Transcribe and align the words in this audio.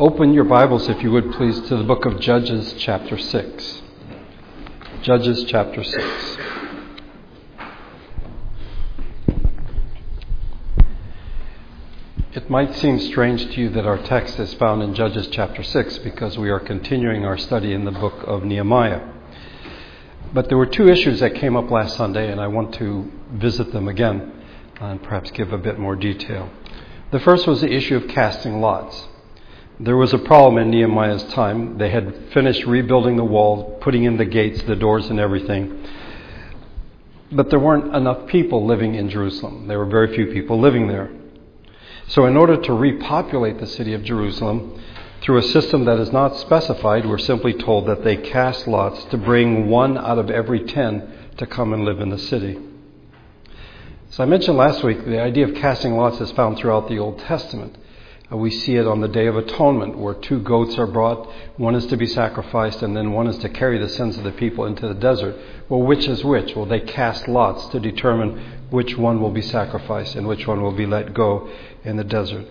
Open 0.00 0.32
your 0.32 0.44
Bibles, 0.44 0.88
if 0.88 1.02
you 1.02 1.10
would 1.10 1.30
please, 1.32 1.60
to 1.60 1.76
the 1.76 1.84
book 1.84 2.06
of 2.06 2.18
Judges, 2.20 2.74
chapter 2.78 3.18
6. 3.18 3.82
Judges, 5.02 5.44
chapter 5.44 5.84
6. 5.84 6.38
It 12.32 12.48
might 12.48 12.74
seem 12.76 12.98
strange 12.98 13.44
to 13.52 13.60
you 13.60 13.68
that 13.68 13.84
our 13.84 13.98
text 13.98 14.38
is 14.38 14.54
found 14.54 14.82
in 14.82 14.94
Judges, 14.94 15.28
chapter 15.30 15.62
6, 15.62 15.98
because 15.98 16.38
we 16.38 16.48
are 16.48 16.60
continuing 16.60 17.26
our 17.26 17.36
study 17.36 17.74
in 17.74 17.84
the 17.84 17.90
book 17.90 18.24
of 18.26 18.42
Nehemiah. 18.42 19.06
But 20.32 20.48
there 20.48 20.56
were 20.56 20.64
two 20.64 20.88
issues 20.88 21.20
that 21.20 21.34
came 21.34 21.56
up 21.56 21.70
last 21.70 21.98
Sunday, 21.98 22.32
and 22.32 22.40
I 22.40 22.46
want 22.46 22.72
to 22.76 23.12
visit 23.32 23.70
them 23.70 23.86
again 23.86 24.32
and 24.80 25.02
perhaps 25.02 25.30
give 25.32 25.52
a 25.52 25.58
bit 25.58 25.78
more 25.78 25.94
detail. 25.94 26.48
The 27.10 27.20
first 27.20 27.46
was 27.46 27.60
the 27.60 27.70
issue 27.70 27.96
of 27.96 28.08
casting 28.08 28.62
lots. 28.62 29.08
There 29.82 29.96
was 29.96 30.12
a 30.12 30.18
problem 30.18 30.58
in 30.58 30.70
Nehemiah's 30.70 31.24
time. 31.32 31.78
They 31.78 31.88
had 31.88 32.14
finished 32.34 32.66
rebuilding 32.66 33.16
the 33.16 33.24
wall, 33.24 33.78
putting 33.80 34.04
in 34.04 34.18
the 34.18 34.26
gates, 34.26 34.60
the 34.64 34.76
doors, 34.76 35.08
and 35.08 35.18
everything. 35.18 35.86
But 37.32 37.48
there 37.48 37.58
weren't 37.58 37.96
enough 37.96 38.26
people 38.26 38.66
living 38.66 38.94
in 38.94 39.08
Jerusalem. 39.08 39.68
There 39.68 39.78
were 39.78 39.86
very 39.86 40.14
few 40.14 40.26
people 40.26 40.60
living 40.60 40.86
there. 40.88 41.10
So, 42.08 42.26
in 42.26 42.36
order 42.36 42.60
to 42.60 42.74
repopulate 42.74 43.58
the 43.58 43.66
city 43.66 43.94
of 43.94 44.04
Jerusalem, 44.04 44.82
through 45.22 45.38
a 45.38 45.42
system 45.44 45.86
that 45.86 45.98
is 45.98 46.12
not 46.12 46.36
specified, 46.36 47.06
we're 47.06 47.16
simply 47.16 47.54
told 47.54 47.86
that 47.86 48.04
they 48.04 48.16
cast 48.16 48.68
lots 48.68 49.04
to 49.06 49.16
bring 49.16 49.68
one 49.68 49.96
out 49.96 50.18
of 50.18 50.30
every 50.30 50.64
ten 50.64 51.10
to 51.38 51.46
come 51.46 51.72
and 51.72 51.86
live 51.86 52.00
in 52.00 52.10
the 52.10 52.18
city. 52.18 52.58
So, 54.10 54.22
I 54.22 54.26
mentioned 54.26 54.58
last 54.58 54.84
week 54.84 55.06
the 55.06 55.22
idea 55.22 55.48
of 55.48 55.54
casting 55.54 55.96
lots 55.96 56.20
is 56.20 56.32
found 56.32 56.58
throughout 56.58 56.90
the 56.90 56.98
Old 56.98 57.18
Testament. 57.20 57.78
Uh, 58.32 58.36
we 58.36 58.50
see 58.50 58.76
it 58.76 58.86
on 58.86 59.00
the 59.00 59.08
Day 59.08 59.26
of 59.26 59.36
Atonement, 59.36 59.98
where 59.98 60.14
two 60.14 60.40
goats 60.40 60.78
are 60.78 60.86
brought. 60.86 61.28
One 61.56 61.74
is 61.74 61.86
to 61.86 61.96
be 61.96 62.06
sacrificed, 62.06 62.82
and 62.82 62.96
then 62.96 63.12
one 63.12 63.26
is 63.26 63.38
to 63.38 63.48
carry 63.48 63.78
the 63.78 63.88
sins 63.88 64.16
of 64.16 64.24
the 64.24 64.32
people 64.32 64.66
into 64.66 64.86
the 64.86 64.94
desert. 64.94 65.36
Well, 65.68 65.82
which 65.82 66.06
is 66.06 66.22
which? 66.22 66.54
Well, 66.54 66.66
they 66.66 66.80
cast 66.80 67.26
lots 67.26 67.66
to 67.68 67.80
determine 67.80 68.40
which 68.70 68.96
one 68.96 69.20
will 69.20 69.32
be 69.32 69.42
sacrificed 69.42 70.14
and 70.14 70.26
which 70.28 70.46
one 70.46 70.62
will 70.62 70.72
be 70.72 70.86
let 70.86 71.12
go 71.12 71.50
in 71.84 71.96
the 71.96 72.04
desert. 72.04 72.46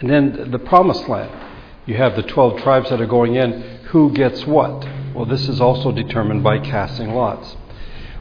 And 0.00 0.10
then 0.10 0.50
the 0.50 0.58
promised 0.58 1.08
land. 1.08 1.30
You 1.86 1.96
have 1.96 2.16
the 2.16 2.22
12 2.22 2.62
tribes 2.62 2.90
that 2.90 3.00
are 3.00 3.06
going 3.06 3.34
in. 3.34 3.60
Who 3.90 4.12
gets 4.12 4.46
what? 4.46 4.86
Well, 5.14 5.26
this 5.26 5.48
is 5.48 5.60
also 5.60 5.92
determined 5.92 6.42
by 6.42 6.58
casting 6.58 7.14
lots. 7.14 7.56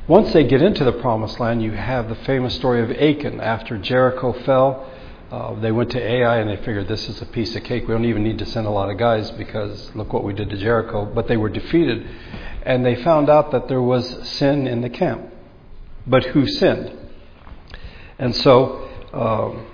Once 0.08 0.34
they 0.34 0.44
get 0.44 0.62
into 0.62 0.84
the 0.84 0.92
promised 0.92 1.40
land, 1.40 1.64
you 1.64 1.72
have 1.72 2.10
the 2.10 2.16
famous 2.16 2.56
story 2.56 2.82
of 2.82 2.92
Achan. 2.92 3.40
After 3.40 3.78
Jericho 3.78 4.34
fell, 4.34 4.88
uh, 5.32 5.58
they 5.62 5.72
went 5.72 5.90
to 5.92 6.00
Ai 6.02 6.40
and 6.40 6.50
they 6.50 6.58
figured 6.58 6.90
this 6.90 7.08
is 7.08 7.22
a 7.22 7.26
piece 7.26 7.56
of 7.56 7.64
cake. 7.64 7.88
We 7.88 7.94
don't 7.94 8.04
even 8.04 8.24
need 8.24 8.38
to 8.40 8.46
send 8.46 8.68
a 8.68 8.70
lot 8.70 8.90
of 8.90 8.98
guys 8.98 9.32
because 9.32 9.90
look 9.96 10.12
what 10.12 10.26
we 10.26 10.34
did 10.34 10.50
to 10.50 10.58
Jericho. 10.58 11.06
But 11.06 11.30
they 11.30 11.38
were 11.38 11.48
defeated. 11.48 12.06
And 12.64 12.86
they 12.86 12.96
found 12.96 13.30
out 13.30 13.52
that 13.52 13.70
there 13.70 13.82
was 13.82 14.28
sin 14.28 14.68
in 14.68 14.82
the 14.82 14.90
camp. 14.90 15.26
But 16.06 16.26
who 16.26 16.46
sinned? 16.46 16.98
And 18.20 18.36
so 18.36 18.90
um, 19.14 19.68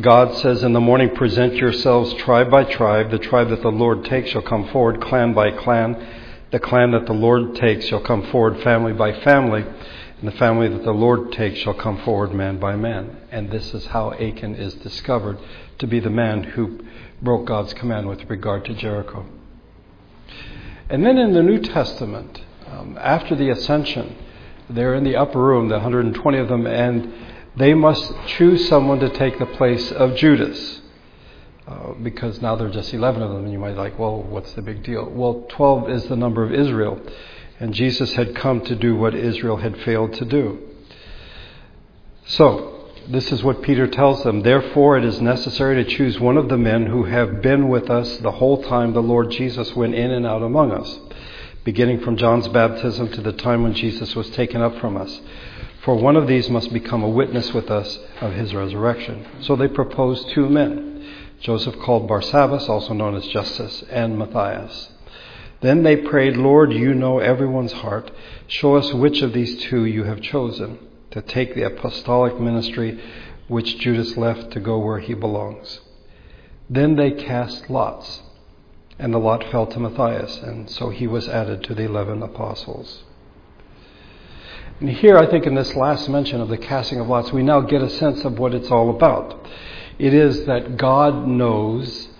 God 0.00 0.34
says, 0.38 0.64
In 0.64 0.72
the 0.72 0.80
morning, 0.80 1.14
present 1.14 1.54
yourselves 1.54 2.12
tribe 2.14 2.50
by 2.50 2.64
tribe. 2.64 3.12
The 3.12 3.18
tribe 3.18 3.50
that 3.50 3.62
the 3.62 3.70
Lord 3.70 4.04
takes 4.04 4.30
shall 4.30 4.42
come 4.42 4.68
forward, 4.68 5.00
clan 5.00 5.34
by 5.34 5.52
clan. 5.52 6.04
The 6.50 6.58
clan 6.58 6.90
that 6.90 7.06
the 7.06 7.12
Lord 7.12 7.54
takes 7.54 7.86
shall 7.86 8.00
come 8.00 8.26
forward, 8.30 8.60
family 8.62 8.92
by 8.92 9.12
family. 9.20 9.64
And 10.24 10.32
the 10.32 10.38
family 10.38 10.68
that 10.68 10.84
the 10.84 10.90
Lord 10.90 11.32
takes 11.32 11.58
shall 11.58 11.74
come 11.74 12.02
forward 12.02 12.32
man 12.32 12.58
by 12.58 12.76
man. 12.76 13.14
And 13.30 13.50
this 13.50 13.74
is 13.74 13.84
how 13.84 14.14
Achan 14.14 14.54
is 14.54 14.72
discovered 14.72 15.38
to 15.80 15.86
be 15.86 16.00
the 16.00 16.08
man 16.08 16.44
who 16.44 16.80
broke 17.20 17.44
God's 17.44 17.74
command 17.74 18.08
with 18.08 18.24
regard 18.30 18.64
to 18.64 18.74
Jericho. 18.74 19.26
And 20.88 21.04
then 21.04 21.18
in 21.18 21.34
the 21.34 21.42
New 21.42 21.58
Testament, 21.58 22.40
um, 22.66 22.96
after 22.98 23.36
the 23.36 23.50
ascension, 23.50 24.16
they're 24.70 24.94
in 24.94 25.04
the 25.04 25.14
upper 25.14 25.38
room, 25.38 25.68
the 25.68 25.74
120 25.74 26.38
of 26.38 26.48
them, 26.48 26.66
and 26.66 27.12
they 27.56 27.74
must 27.74 28.10
choose 28.26 28.66
someone 28.66 29.00
to 29.00 29.10
take 29.10 29.38
the 29.38 29.44
place 29.44 29.92
of 29.92 30.16
Judas. 30.16 30.80
Uh, 31.68 31.92
because 32.02 32.40
now 32.40 32.56
there 32.56 32.68
are 32.68 32.72
just 32.72 32.94
11 32.94 33.20
of 33.20 33.28
them, 33.30 33.44
and 33.44 33.52
you 33.52 33.58
might 33.58 33.72
be 33.72 33.76
like, 33.76 33.98
well, 33.98 34.22
what's 34.22 34.54
the 34.54 34.62
big 34.62 34.82
deal? 34.84 35.06
Well, 35.06 35.44
12 35.50 35.90
is 35.90 36.08
the 36.08 36.16
number 36.16 36.42
of 36.42 36.54
Israel 36.54 36.98
and 37.60 37.74
Jesus 37.74 38.14
had 38.14 38.34
come 38.34 38.60
to 38.62 38.74
do 38.74 38.96
what 38.96 39.14
Israel 39.14 39.58
had 39.58 39.76
failed 39.78 40.12
to 40.14 40.24
do. 40.24 40.58
So, 42.26 42.90
this 43.08 43.30
is 43.32 43.42
what 43.42 43.62
Peter 43.62 43.86
tells 43.86 44.24
them. 44.24 44.42
Therefore, 44.42 44.96
it 44.96 45.04
is 45.04 45.20
necessary 45.20 45.82
to 45.82 45.90
choose 45.90 46.18
one 46.18 46.36
of 46.36 46.48
the 46.48 46.56
men 46.56 46.86
who 46.86 47.04
have 47.04 47.42
been 47.42 47.68
with 47.68 47.90
us 47.90 48.16
the 48.18 48.32
whole 48.32 48.62
time 48.62 48.92
the 48.92 49.02
Lord 49.02 49.30
Jesus 49.30 49.74
went 49.76 49.94
in 49.94 50.10
and 50.10 50.26
out 50.26 50.42
among 50.42 50.72
us, 50.72 50.98
beginning 51.64 52.00
from 52.00 52.16
John's 52.16 52.48
baptism 52.48 53.10
to 53.10 53.20
the 53.20 53.32
time 53.32 53.62
when 53.62 53.74
Jesus 53.74 54.16
was 54.16 54.30
taken 54.30 54.62
up 54.62 54.78
from 54.78 54.96
us. 54.96 55.20
For 55.84 55.94
one 55.94 56.16
of 56.16 56.26
these 56.26 56.48
must 56.48 56.72
become 56.72 57.02
a 57.02 57.08
witness 57.08 57.52
with 57.52 57.70
us 57.70 57.98
of 58.22 58.32
his 58.32 58.54
resurrection. 58.54 59.26
So 59.42 59.54
they 59.54 59.68
proposed 59.68 60.30
two 60.30 60.48
men 60.48 60.92
Joseph 61.40 61.78
called 61.80 62.08
Barsabbas, 62.08 62.70
also 62.70 62.94
known 62.94 63.14
as 63.14 63.26
Justus, 63.26 63.84
and 63.90 64.18
Matthias. 64.18 64.88
Then 65.64 65.82
they 65.82 65.96
prayed, 65.96 66.36
Lord, 66.36 66.74
you 66.74 66.92
know 66.92 67.20
everyone's 67.20 67.72
heart. 67.72 68.10
Show 68.46 68.76
us 68.76 68.92
which 68.92 69.22
of 69.22 69.32
these 69.32 69.62
two 69.62 69.86
you 69.86 70.04
have 70.04 70.20
chosen 70.20 70.78
to 71.10 71.22
take 71.22 71.54
the 71.54 71.62
apostolic 71.62 72.38
ministry 72.38 73.00
which 73.48 73.78
Judas 73.78 74.14
left 74.18 74.50
to 74.50 74.60
go 74.60 74.78
where 74.78 74.98
he 74.98 75.14
belongs. 75.14 75.80
Then 76.68 76.96
they 76.96 77.12
cast 77.12 77.70
lots, 77.70 78.20
and 78.98 79.14
the 79.14 79.18
lot 79.18 79.42
fell 79.50 79.66
to 79.68 79.80
Matthias, 79.80 80.36
and 80.42 80.68
so 80.68 80.90
he 80.90 81.06
was 81.06 81.30
added 81.30 81.64
to 81.64 81.74
the 81.74 81.84
eleven 81.84 82.22
apostles. 82.22 83.02
And 84.80 84.90
here, 84.90 85.16
I 85.16 85.30
think, 85.30 85.46
in 85.46 85.54
this 85.54 85.74
last 85.74 86.10
mention 86.10 86.42
of 86.42 86.50
the 86.50 86.58
casting 86.58 87.00
of 87.00 87.08
lots, 87.08 87.32
we 87.32 87.42
now 87.42 87.62
get 87.62 87.80
a 87.80 87.88
sense 87.88 88.22
of 88.26 88.38
what 88.38 88.52
it's 88.52 88.70
all 88.70 88.90
about. 88.90 89.48
It 89.98 90.12
is 90.12 90.44
that 90.44 90.76
God 90.76 91.26
knows 91.26 92.10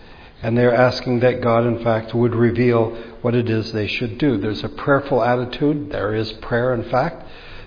and 0.44 0.58
they're 0.58 0.74
asking 0.74 1.20
that 1.20 1.40
God, 1.40 1.64
in 1.64 1.82
fact, 1.82 2.14
would 2.14 2.34
reveal 2.34 2.90
what 3.22 3.34
it 3.34 3.48
is 3.48 3.72
they 3.72 3.86
should 3.86 4.18
do. 4.18 4.36
There's 4.36 4.62
a 4.62 4.68
prayerful 4.68 5.24
attitude. 5.24 5.90
There 5.90 6.14
is 6.14 6.34
prayer, 6.34 6.74
in 6.74 6.90
fact. 6.90 7.26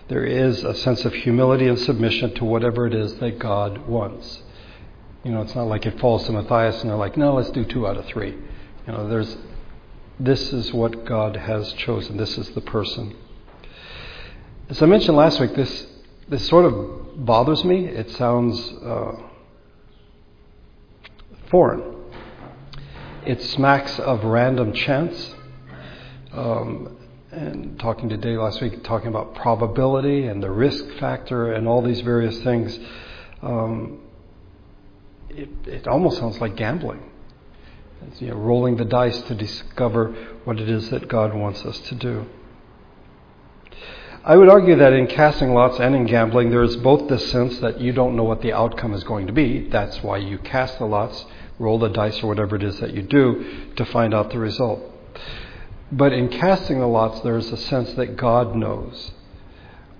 There 0.10 0.24
is 0.24 0.64
a 0.64 0.76
sense 0.76 1.04
of 1.04 1.12
humility 1.12 1.68
and 1.68 1.80
submission 1.80 2.36
to 2.36 2.46
whatever 2.46 2.86
it 2.86 2.94
is 2.94 3.16
that 3.16 3.40
God 3.40 3.88
wants. 3.88 4.44
You 5.24 5.32
know, 5.32 5.42
it's 5.42 5.56
not 5.56 5.64
like 5.64 5.88
it 5.88 6.00
falls 6.00 6.28
to 6.28 6.32
Matthias 6.32 6.80
and 6.82 6.92
they're 6.92 6.98
like, 6.98 7.18
no, 7.18 7.34
let's 7.34 7.50
do 7.50 7.66
two 7.66 7.88
out 7.88 7.98
of 7.98 8.06
three. 8.06 8.34
You 8.86 8.94
know, 8.94 9.10
there's, 9.10 9.36
this 10.20 10.54
is 10.54 10.72
what 10.72 11.04
God 11.04 11.36
has 11.36 11.74
chosen. 11.74 12.16
This 12.16 12.38
is 12.38 12.48
the 12.52 12.62
person. 12.62 13.16
As 14.70 14.84
I 14.84 14.86
mentioned 14.86 15.18
last 15.18 15.40
week, 15.40 15.56
this, 15.56 15.88
this 16.30 16.48
sort 16.48 16.66
of 16.66 17.26
bothers 17.26 17.66
me. 17.66 17.88
It 17.88 18.12
sounds 18.12 18.72
uh, 18.84 19.14
foreign 21.50 21.97
it 23.28 23.44
smacks 23.44 24.00
of 24.00 24.24
random 24.24 24.72
chance. 24.72 25.36
Um, 26.32 26.98
and 27.30 27.78
talking 27.78 28.08
to 28.10 28.18
Dave 28.18 28.40
last 28.40 28.62
week, 28.62 28.84
talking 28.86 29.10
about 29.10 29.36
probability 29.36 30.28
and 30.28 30.42
the 30.42 30.50
risk 30.50 30.90
factor 30.94 31.52
and 31.52 31.68
all 31.68 31.82
these 31.82 32.00
various 32.00 32.40
things, 32.40 32.80
um, 33.42 34.00
it, 35.30 35.50
it 35.66 35.88
almost 35.88 36.20
sounds 36.20 36.40
like 36.40 36.56
gambling. 36.56 37.04
It's, 38.08 38.22
you 38.22 38.30
know, 38.30 38.38
rolling 38.38 38.78
the 38.78 38.86
dice 38.86 39.22
to 39.24 39.36
discover 39.36 40.14
what 40.46 40.60
it 40.60 40.70
is 40.70 40.90
that 40.92 41.10
God 41.10 41.34
wants 41.34 41.66
us 41.66 41.78
to 41.80 41.96
do. 41.96 42.28
I 44.24 44.38
would 44.38 44.50
argue 44.50 44.78
that 44.78 44.94
in 44.94 45.08
casting 45.08 45.54
lots 45.54 45.80
and 45.80 45.96
in 45.96 46.06
gambling, 46.06 46.50
there 46.50 46.64
is 46.64 46.78
both 46.78 47.10
the 47.10 47.20
sense 47.20 47.60
that 47.60 47.82
you 47.82 47.92
don't 47.92 48.16
know 48.16 48.24
what 48.24 48.42
the 48.42 48.54
outcome 48.54 48.94
is 48.94 49.04
going 49.04 49.28
to 49.28 49.34
be. 49.34 49.68
That's 49.68 50.02
why 50.02 50.18
you 50.18 50.38
cast 50.38 50.80
the 50.80 50.86
lots 50.86 51.26
roll 51.59 51.79
the 51.79 51.89
dice 51.89 52.21
or 52.24 52.27
whatever 52.27 52.56
it 52.56 52.63
is 52.63 52.80
that 52.80 52.94
you 52.94 53.01
do 53.01 53.71
to 53.75 53.86
find 53.86 54.13
out 54.13 54.31
the 54.31 54.39
result. 54.39 54.81
But 55.92 56.13
in 56.13 56.30
casting 56.30 56.80
the 56.80 56.88
lots, 56.88 57.21
there 57.21 57.38
is 57.38 57.51
a 57.51 57.57
sense 57.57 57.94
that 57.94 58.18
God 58.18 58.56
knows 58.56 59.12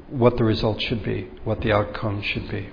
what 0.10 0.38
the 0.38 0.44
result 0.44 0.82
should 0.82 1.04
be, 1.04 1.30
what 1.44 1.62
the 1.62 1.72
outcome 1.72 2.22
should 2.22 2.50
be. 2.50 2.70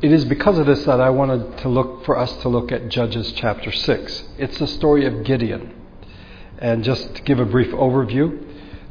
It 0.00 0.12
is 0.12 0.24
because 0.24 0.58
of 0.58 0.66
this 0.66 0.84
that 0.84 1.00
I 1.00 1.10
wanted 1.10 1.58
to 1.58 1.68
look 1.68 2.04
for 2.04 2.16
us 2.16 2.32
to 2.42 2.48
look 2.48 2.70
at 2.70 2.88
Judges 2.88 3.32
chapter 3.32 3.72
6. 3.72 4.24
It's 4.38 4.58
the 4.58 4.68
story 4.68 5.06
of 5.06 5.24
Gideon. 5.24 5.74
And 6.58 6.84
just 6.84 7.16
to 7.16 7.22
give 7.22 7.40
a 7.40 7.44
brief 7.44 7.72
overview, 7.72 8.47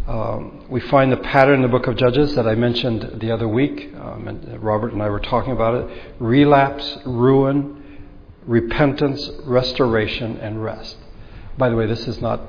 um, 0.08 0.64
we 0.70 0.80
find 0.80 1.12
the 1.12 1.18
pattern 1.18 1.56
in 1.56 1.62
the 1.64 1.68
book 1.68 1.88
of 1.88 1.98
Judges 1.98 2.34
that 2.36 2.48
I 2.48 2.56
mentioned 2.56 3.20
the 3.20 3.32
other 3.32 3.48
week, 3.48 3.94
um, 4.00 4.28
and 4.30 4.64
Robert 4.64 4.94
and 4.94 5.04
I 5.04 5.10
were 5.10 5.20
talking 5.20 5.52
about 5.52 5.76
it 5.76 6.14
relapse, 6.20 6.98
ruin, 7.06 8.08
repentance, 8.46 9.30
restoration, 9.44 10.38
and 10.38 10.64
rest. 10.64 10.96
By 11.58 11.68
the 11.70 11.76
way, 11.76 11.88
this 11.88 12.08
is 12.08 12.22
not 12.22 12.40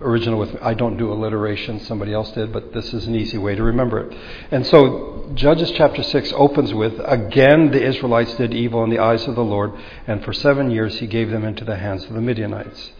original 0.00 0.38
with 0.38 0.54
me. 0.54 0.60
I 0.62 0.74
don't 0.74 0.96
do 0.96 1.12
alliteration, 1.12 1.80
somebody 1.80 2.12
else 2.12 2.30
did, 2.30 2.52
but 2.52 2.72
this 2.72 2.94
is 2.94 3.08
an 3.08 3.16
easy 3.16 3.38
way 3.38 3.56
to 3.56 3.62
remember 3.64 3.98
it. 3.98 4.16
And 4.52 4.64
so 4.64 5.30
Judges 5.34 5.72
chapter 5.72 6.02
6 6.02 6.32
opens 6.36 6.72
with 6.72 7.00
Again 7.04 7.72
the 7.72 7.82
Israelites 7.82 8.34
did 8.36 8.54
evil 8.54 8.84
in 8.84 8.90
the 8.90 9.00
eyes 9.00 9.26
of 9.26 9.34
the 9.34 9.44
Lord, 9.44 9.72
and 10.06 10.24
for 10.24 10.32
seven 10.32 10.70
years 10.70 11.00
he 11.00 11.08
gave 11.08 11.30
them 11.30 11.44
into 11.44 11.64
the 11.64 11.76
hands 11.76 12.04
of 12.04 12.12
the 12.12 12.20
Midianites. 12.20 12.92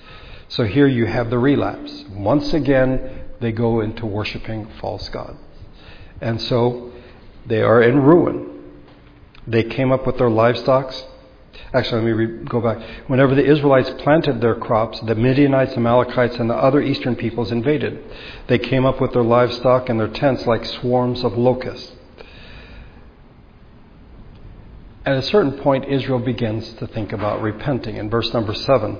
So 0.48 0.64
here 0.64 0.88
you 0.88 1.06
have 1.06 1.30
the 1.30 1.38
relapse. 1.38 2.04
Once 2.10 2.52
again, 2.52 3.23
they 3.44 3.52
go 3.52 3.80
into 3.80 4.06
worshiping 4.06 4.66
false 4.80 5.08
gods. 5.10 5.38
And 6.20 6.40
so 6.40 6.92
they 7.46 7.60
are 7.60 7.82
in 7.82 8.00
ruin. 8.00 8.62
They 9.46 9.64
came 9.64 9.92
up 9.92 10.06
with 10.06 10.16
their 10.16 10.30
livestock. 10.30 10.94
Actually, 11.74 12.02
let 12.02 12.06
me 12.06 12.12
re- 12.12 12.44
go 12.44 12.60
back. 12.60 12.78
Whenever 13.08 13.34
the 13.34 13.44
Israelites 13.44 13.90
planted 14.02 14.40
their 14.40 14.54
crops, 14.54 14.98
the 15.00 15.14
Midianites, 15.14 15.76
Amalekites, 15.76 16.36
and 16.36 16.48
the 16.48 16.54
other 16.54 16.80
eastern 16.80 17.14
peoples 17.16 17.52
invaded. 17.52 18.02
They 18.48 18.58
came 18.58 18.86
up 18.86 19.00
with 19.00 19.12
their 19.12 19.22
livestock 19.22 19.88
and 19.88 20.00
their 20.00 20.08
tents 20.08 20.46
like 20.46 20.64
swarms 20.64 21.22
of 21.22 21.36
locusts. 21.36 21.92
At 25.04 25.16
a 25.16 25.22
certain 25.22 25.58
point, 25.58 25.84
Israel 25.84 26.18
begins 26.18 26.72
to 26.74 26.86
think 26.86 27.12
about 27.12 27.42
repenting. 27.42 27.96
In 27.98 28.08
verse 28.08 28.32
number 28.32 28.54
7, 28.54 28.96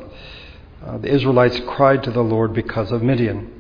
uh, 0.85 0.99
the 0.99 1.09
Israelites 1.09 1.59
cried 1.67 2.03
to 2.03 2.11
the 2.11 2.21
Lord 2.21 2.53
because 2.53 2.93
of 2.93 3.03
Midian 3.03 3.54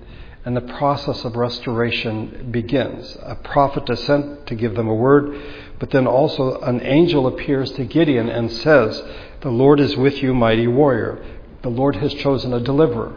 and 0.45 0.55
the 0.55 0.61
process 0.61 1.25
of 1.25 1.37
restoration 1.37 2.49
begins. 2.51 3.17
A 3.23 3.35
prophet 3.35 3.89
is 3.89 4.05
sent 4.05 4.47
to 4.47 4.55
give 4.55 4.75
them 4.75 4.89
a 4.89 4.95
word, 4.95 5.41
but 5.79 5.91
then 5.91 6.07
also 6.07 6.61
an 6.61 6.83
angel 6.83 7.27
appears 7.27 7.71
to 7.73 7.85
Gideon 7.85 8.29
and 8.29 8.53
says, 8.53 9.03
The 9.41 9.51
Lord 9.51 9.81
is 9.81 9.97
with 9.97 10.23
you, 10.23 10.35
mighty 10.35 10.67
warrior. 10.67 11.25
The 11.63 11.71
Lord 11.71 11.97
has 11.97 12.13
chosen 12.13 12.53
a 12.53 12.61
deliverer, 12.61 13.17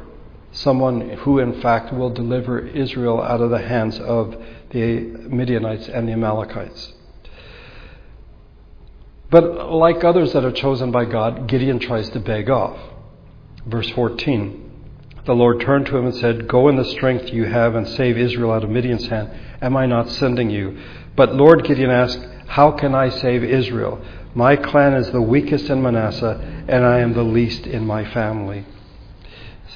someone 0.54 1.02
who, 1.10 1.40
in 1.40 1.62
fact, 1.62 1.94
will 1.94 2.10
deliver 2.10 2.66
Israel 2.66 3.22
out 3.22 3.42
of 3.42 3.50
the 3.50 3.62
hands 3.62 4.00
of 4.00 4.42
the 4.70 5.02
Midianites 5.30 5.90
and 5.90 6.08
the 6.08 6.14
Amalekites. 6.14 6.94
But 9.30 9.70
like 9.74 10.06
others 10.06 10.32
that 10.32 10.46
are 10.46 10.54
chosen 10.54 10.92
by 10.92 11.04
God, 11.04 11.48
Gideon 11.48 11.80
tries 11.80 12.10
to 12.12 12.22
beg 12.22 12.50
off. 12.50 12.80
Verse 13.66 13.90
14 13.90 14.67
the 15.28 15.36
Lord 15.36 15.60
turned 15.60 15.86
to 15.88 15.98
him 15.98 16.06
and 16.06 16.16
said, 16.16 16.48
Go 16.48 16.70
in 16.70 16.78
the 16.78 16.86
strength 16.86 17.32
you 17.32 17.44
have 17.46 17.76
and 17.76 17.86
save 17.86 18.18
Israel 18.18 18.52
out 18.52 18.64
of 18.64 18.70
Midian's 18.70 19.08
hand. 19.08 19.30
Am 19.62 19.76
I 19.76 19.86
not 19.86 20.10
sending 20.10 20.50
you? 20.50 20.80
But 21.18 21.36
Lord 21.36 21.66
Gideon 21.66 21.92
asked, 21.92 22.26
How 22.48 22.72
can 22.72 22.96
I 22.96 23.10
save 23.10 23.44
Israel? 23.44 24.02
My 24.34 24.56
clan 24.56 24.94
is 24.94 25.12
the 25.12 25.22
weakest 25.22 25.70
in 25.70 25.82
Manasseh, 25.82 26.64
and 26.70 26.86
I 26.86 27.00
am 27.00 27.14
the 27.14 27.24
least 27.24 27.68
in 27.68 27.86
my 27.86 28.06
family. 28.06 28.66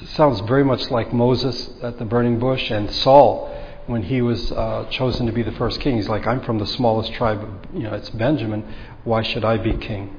It 0.01 0.07
sounds 0.09 0.39
very 0.41 0.63
much 0.63 0.89
like 0.89 1.13
Moses 1.13 1.69
at 1.83 1.99
the 1.99 2.05
burning 2.05 2.39
bush 2.39 2.71
and 2.71 2.89
Saul 2.89 3.53
when 3.87 4.03
he 4.03 4.21
was 4.21 4.51
uh, 4.53 4.87
chosen 4.89 5.25
to 5.25 5.33
be 5.33 5.43
the 5.43 5.51
first 5.51 5.81
king. 5.81 5.97
He's 5.97 6.07
like, 6.07 6.25
I'm 6.25 6.41
from 6.41 6.59
the 6.59 6.65
smallest 6.65 7.13
tribe, 7.13 7.67
you 7.73 7.83
know, 7.83 7.93
it's 7.93 8.09
Benjamin. 8.09 8.63
Why 9.03 9.21
should 9.21 9.43
I 9.43 9.57
be 9.57 9.73
king? 9.73 10.15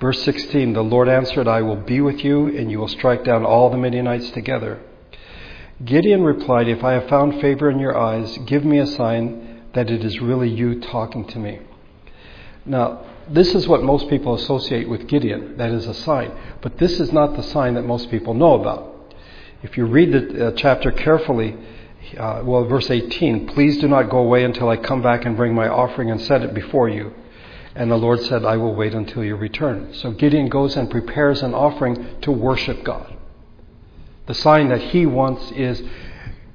Verse 0.00 0.22
16 0.22 0.72
The 0.72 0.82
Lord 0.82 1.08
answered, 1.08 1.48
I 1.48 1.62
will 1.62 1.76
be 1.76 2.00
with 2.00 2.24
you, 2.24 2.46
and 2.46 2.70
you 2.70 2.78
will 2.78 2.88
strike 2.88 3.24
down 3.24 3.44
all 3.44 3.70
the 3.70 3.78
Midianites 3.78 4.30
together. 4.30 4.80
Gideon 5.84 6.22
replied, 6.22 6.68
If 6.68 6.84
I 6.84 6.92
have 6.92 7.08
found 7.08 7.40
favor 7.40 7.70
in 7.70 7.78
your 7.78 7.96
eyes, 7.96 8.38
give 8.46 8.64
me 8.64 8.78
a 8.78 8.86
sign 8.86 9.62
that 9.74 9.90
it 9.90 10.04
is 10.04 10.20
really 10.20 10.48
you 10.48 10.80
talking 10.80 11.26
to 11.28 11.38
me. 11.38 11.60
Now, 12.64 13.04
this 13.28 13.54
is 13.54 13.68
what 13.68 13.82
most 13.82 14.08
people 14.08 14.34
associate 14.34 14.88
with 14.88 15.06
Gideon. 15.06 15.56
That 15.56 15.70
is 15.70 15.86
a 15.86 15.94
sign. 15.94 16.32
But 16.60 16.78
this 16.78 17.00
is 17.00 17.12
not 17.12 17.36
the 17.36 17.42
sign 17.42 17.74
that 17.74 17.82
most 17.82 18.10
people 18.10 18.34
know 18.34 18.54
about. 18.54 19.14
If 19.62 19.76
you 19.76 19.86
read 19.86 20.12
the 20.12 20.48
uh, 20.48 20.52
chapter 20.52 20.92
carefully, 20.92 21.56
uh, 22.16 22.42
well, 22.44 22.64
verse 22.64 22.90
18, 22.90 23.48
please 23.48 23.78
do 23.78 23.88
not 23.88 24.10
go 24.10 24.18
away 24.18 24.44
until 24.44 24.68
I 24.68 24.76
come 24.76 25.02
back 25.02 25.24
and 25.24 25.36
bring 25.36 25.54
my 25.54 25.68
offering 25.68 26.10
and 26.10 26.20
set 26.20 26.42
it 26.42 26.54
before 26.54 26.88
you. 26.88 27.14
And 27.76 27.90
the 27.90 27.96
Lord 27.96 28.22
said, 28.22 28.42
I 28.42 28.56
will 28.56 28.74
wait 28.74 28.94
until 28.94 29.22
you 29.22 29.36
return. 29.36 29.92
So 29.92 30.10
Gideon 30.10 30.48
goes 30.48 30.76
and 30.76 30.90
prepares 30.90 31.42
an 31.42 31.52
offering 31.52 32.20
to 32.22 32.32
worship 32.32 32.82
God. 32.82 33.14
The 34.26 34.34
sign 34.34 34.70
that 34.70 34.80
he 34.80 35.04
wants 35.04 35.52
is, 35.52 35.82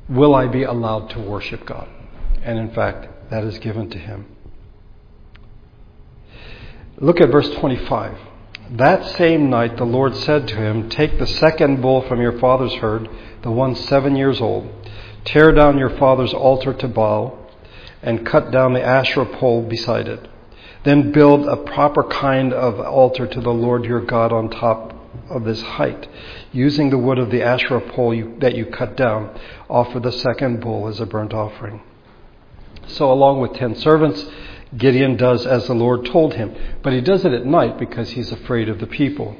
Will 0.10 0.34
I 0.34 0.48
be 0.48 0.64
allowed 0.64 1.12
to 1.12 1.20
worship 1.20 1.66
God? 1.66 1.88
And 2.42 2.58
in 2.58 2.72
fact, 2.72 3.30
that 3.30 3.44
is 3.44 3.60
given 3.60 3.90
to 3.92 4.00
him. 4.00 4.26
Look 6.98 7.22
at 7.22 7.30
verse 7.30 7.50
25. 7.52 8.18
That 8.72 9.06
same 9.16 9.50
night 9.50 9.78
the 9.78 9.86
Lord 9.86 10.16
said 10.16 10.48
to 10.48 10.56
him, 10.56 10.90
Take 10.90 11.20
the 11.20 11.28
second 11.28 11.84
bull 11.84 12.02
from 12.02 12.20
your 12.20 12.40
father's 12.40 12.74
herd, 12.74 13.08
the 13.44 13.52
one 13.52 13.76
seven 13.76 14.16
years 14.16 14.42
old, 14.42 14.70
tear 15.24 15.52
down 15.52 15.78
your 15.78 15.96
father's 15.98 16.34
altar 16.34 16.74
to 16.74 16.88
Baal, 16.88 17.38
and 18.02 18.26
cut 18.26 18.50
down 18.50 18.74
the 18.74 18.84
Asherah 18.84 19.26
pole 19.26 19.62
beside 19.62 20.08
it. 20.08 20.31
Then 20.84 21.12
build 21.12 21.48
a 21.48 21.58
proper 21.58 22.04
kind 22.04 22.54
of 22.54 22.80
altar 22.80 23.28
to 23.28 23.42
the 23.42 23.52
Lord 23.52 23.86
your 23.86 24.02
God 24.02 24.34
on 24.34 24.50
top 24.50 24.96
of 25.30 25.44
this 25.44 25.62
height. 25.62 26.08
Using 26.52 26.90
the 26.90 26.98
wood 26.98 27.20
of 27.20 27.30
the 27.30 27.44
Asherah 27.44 27.82
pole 27.82 28.14
you, 28.14 28.36
that 28.40 28.56
you 28.56 28.66
cut 28.66 28.98
down, 28.98 29.38
offer 29.70 30.00
the 30.00 30.12
second 30.12 30.62
bull 30.62 30.88
as 30.88 31.00
a 31.00 31.06
burnt 31.06 31.34
offering. 31.34 31.82
So, 32.88 33.12
along 33.12 33.42
with 33.42 33.54
ten 33.54 33.76
servants, 33.76 34.26
Gideon 34.76 35.18
does 35.18 35.46
as 35.46 35.68
the 35.68 35.76
Lord 35.76 36.06
told 36.06 36.34
him. 36.34 36.56
But 36.82 36.94
he 36.94 37.02
does 37.02 37.26
it 37.26 37.34
at 37.34 37.46
night 37.46 37.78
because 37.78 38.12
he's 38.12 38.32
afraid 38.32 38.70
of 38.70 38.80
the 38.80 38.88
people. 38.88 39.36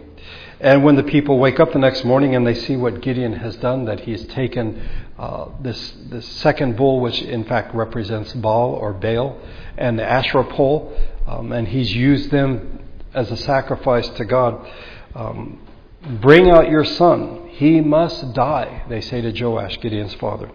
And 0.60 0.84
when 0.84 0.96
the 0.96 1.04
people 1.04 1.40
wake 1.40 1.60
up 1.60 1.74
the 1.74 1.80
next 1.80 2.06
morning 2.06 2.36
and 2.36 2.46
they 2.46 2.54
see 2.54 2.76
what 2.76 3.02
Gideon 3.02 3.34
has 3.34 3.56
done, 3.56 3.86
that 3.86 4.02
he's 4.02 4.24
taken 4.28 4.88
uh, 5.18 5.50
this, 5.60 5.94
this 6.10 6.28
second 6.28 6.78
bull, 6.78 7.00
which 7.00 7.20
in 7.22 7.46
fact 7.46 7.74
represents 7.74 8.32
Baal 8.34 8.74
or 8.74 8.94
Baal, 8.94 9.40
and 9.76 9.98
the 9.98 10.04
Asherah 10.04 10.44
pole, 10.44 10.96
um, 11.28 11.52
and 11.52 11.68
he's 11.68 11.94
used 11.94 12.32
them 12.32 12.80
as 13.14 13.32
a 13.32 13.38
sacrifice 13.38 14.08
to 14.10 14.26
God. 14.26 14.68
Um, 15.16 15.60
Bring 16.02 16.50
out 16.50 16.70
your 16.70 16.84
son. 16.84 17.50
He 17.50 17.80
must 17.80 18.34
die, 18.34 18.86
they 18.90 19.02
say 19.02 19.22
to 19.22 19.32
Joash, 19.32 19.80
Gideon's 19.82 20.16
father, 20.16 20.50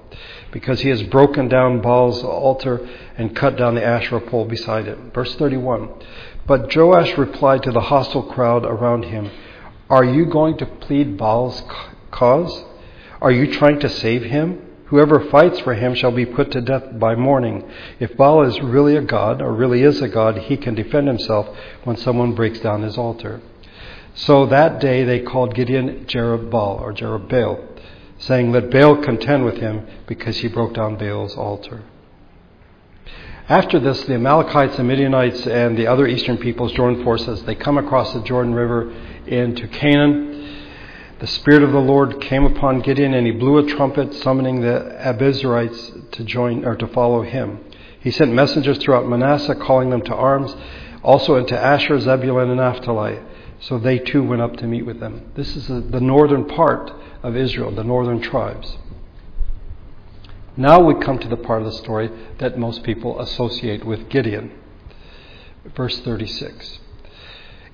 because 0.51 0.81
he 0.81 0.89
has 0.89 1.05
broken 1.05 1.47
down 1.47 1.81
Baal's 1.81 2.25
altar 2.25 2.89
and 3.17 3.37
cut 3.37 3.57
down 3.57 3.77
the 3.77 3.85
Asherah 3.85 4.23
pole 4.23 4.45
beside 4.45 4.89
it. 4.89 4.99
Verse 5.15 5.33
31. 5.37 5.89
But 6.49 6.75
Joash 6.75 7.17
replied 7.17 7.63
to 7.63 7.71
the 7.71 7.81
hostile 7.81 8.25
crowd 8.25 8.65
around 8.65 9.05
him, 9.05 9.31
Are 9.89 10.05
you 10.05 10.27
going 10.27 10.59
to 10.59 10.67
plead 10.67 11.17
Baal's 11.17 11.63
cause? 12.11 12.65
Are 13.21 13.31
you 13.31 13.53
trying 13.53 13.79
to 13.81 13.89
save 13.89 14.25
him? 14.25 14.66
Whoever 14.87 15.19
fights 15.31 15.59
for 15.61 15.75
him 15.75 15.95
shall 15.95 16.13
be 16.13 16.27
put 16.27 16.53
to 16.53 16.61
death 16.61 16.99
by 16.99 17.17
morning. 17.17 17.65
If 17.99 18.17
Baal 18.17 18.43
is 18.43 18.61
really 18.61 18.97
a 18.97 19.03
god, 19.03 19.43
or 19.43 19.53
really 19.53 19.83
is 19.83 20.01
a 20.01 20.09
god, 20.09 20.39
he 20.39 20.57
can 20.57 20.77
defend 20.77 21.09
himself 21.09 21.49
when 21.83 21.97
someone 21.97 22.35
breaks 22.35 22.61
down 22.61 22.83
his 22.83 22.97
altar. 22.97 23.41
So 24.15 24.47
that 24.47 24.81
day 24.81 25.03
they 25.03 25.21
called 25.21 25.55
Gideon 25.55 26.07
Jerubbaal, 26.07 26.81
or 26.81 26.95
Jerubbaal, 26.95 27.67
saying, 28.19 28.53
Let 28.53 28.71
Baal 28.71 28.97
contend 29.03 29.45
with 29.45 29.57
him, 29.57 29.87
because 30.07 30.39
he 30.39 30.49
broke 30.49 30.75
down 30.75 30.97
Baal's 30.97 31.37
altar. 31.37 31.83
After 33.49 33.79
this, 33.81 34.03
the 34.05 34.15
Amalekites 34.15 34.79
and 34.79 34.89
Midianites 34.89 35.47
and 35.47 35.77
the 35.77 35.87
other 35.89 36.07
eastern 36.07 36.37
peoples 36.37 36.73
joined 36.73 37.05
forces. 37.05 37.43
They 37.43 37.55
come 37.55 37.79
across 37.79 38.13
the 38.13 38.21
Jordan 38.21 38.55
River 38.55 38.93
into 39.27 39.69
Canaan 39.69 40.36
the 41.19 41.27
Spirit 41.27 41.63
of 41.63 41.73
the 41.73 41.79
Lord 41.79 42.21
came 42.21 42.45
upon 42.45 42.81
Gideon, 42.81 43.15
and 43.15 43.27
he 43.27 43.33
blew 43.33 43.59
a 43.59 43.67
trumpet, 43.67 44.13
summoning 44.15 44.61
the 44.61 44.97
Abiezrites 45.01 46.11
to 46.13 46.25
join 46.25 46.65
or 46.65 46.77
to 46.77 46.87
follow 46.89 47.23
him. 47.23 47.61
He 48.01 48.11
sent 48.11 48.33
messengers 48.33 48.79
throughout 48.79 49.09
Manasseh, 49.09 49.55
calling 49.55 49.91
them 49.91 50.03
to 50.03 50.15
arms, 50.15 50.55
also 51.03 51.37
into 51.37 51.59
Asher, 51.59 51.99
Zebulun, 52.01 52.51
and 52.51 52.59
Naphtali. 52.59 53.19
So 53.61 53.79
they 53.79 53.99
too 53.99 54.23
went 54.23 54.43
up 54.43 54.57
to 54.57 54.67
meet 54.67 54.85
with 54.85 55.01
them. 55.01 55.33
This 55.35 55.57
is 55.57 55.69
the 55.69 56.01
northern 56.01 56.45
part 56.45 56.93
of 57.23 57.35
Israel, 57.35 57.71
the 57.71 57.83
northern 57.83 58.21
tribes. 58.21 58.77
Now 60.57 60.81
we 60.81 60.95
come 60.95 61.19
to 61.19 61.29
the 61.29 61.37
part 61.37 61.63
of 61.63 61.67
the 61.67 61.79
story 61.79 62.11
that 62.39 62.59
most 62.59 62.83
people 62.83 63.21
associate 63.21 63.85
with 63.85 64.09
Gideon. 64.11 64.53
Verse 65.75 65.99
36. 66.01 66.81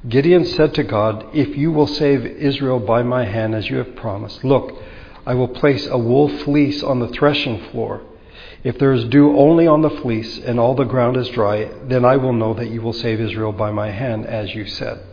Gideon 0.09 0.45
said 0.45 0.75
to 0.75 0.83
God, 0.83 1.27
If 1.33 1.57
you 1.57 1.71
will 1.71 1.87
save 1.87 2.27
Israel 2.27 2.81
by 2.81 3.03
my 3.03 3.25
hand 3.25 3.55
as 3.55 3.71
you 3.71 3.77
have 3.77 3.95
promised, 3.95 4.43
look, 4.43 4.83
I 5.25 5.35
will 5.35 5.49
place 5.49 5.87
a 5.87 5.97
wool 5.97 6.29
fleece 6.29 6.83
on 6.83 6.99
the 6.99 7.09
threshing 7.09 7.71
floor. 7.71 8.03
If 8.65 8.79
there 8.79 8.93
is 8.93 9.05
dew 9.05 9.37
only 9.39 9.67
on 9.67 9.83
the 9.83 9.91
fleece 9.91 10.39
and 10.39 10.59
all 10.59 10.75
the 10.75 10.85
ground 10.85 11.17
is 11.17 11.29
dry, 11.29 11.71
then 11.85 12.05
I 12.05 12.17
will 12.17 12.33
know 12.33 12.53
that 12.55 12.71
you 12.71 12.83
will 12.83 12.93
save 12.93 13.21
Israel 13.21 13.53
by 13.53 13.71
my 13.71 13.91
hand 13.91 14.27
as 14.27 14.55
you 14.55 14.67
said. 14.67 15.05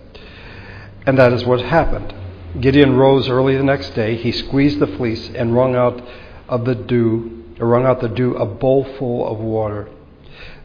And 1.05 1.17
that 1.19 1.34
is 1.34 1.46
what 1.46 1.62
happened. 1.62 2.13
Gideon 2.60 2.96
rose 2.96 3.29
early 3.29 3.55
the 3.55 3.63
next 3.63 3.91
day. 3.91 4.15
He 4.15 4.31
squeezed 4.31 4.79
the 4.79 4.88
fleece 4.88 5.29
and 5.36 5.53
wrung 5.53 5.75
out 5.75 6.01
of 6.48 6.65
the 6.65 6.75
dew, 6.75 7.46
wrung 7.60 7.86
out 7.86 8.01
the 8.01 8.10
dew 8.10 8.36
a 8.36 8.46
bowl 8.46 8.84
full 8.98 9.27
of 9.27 9.38
water. 9.38 9.88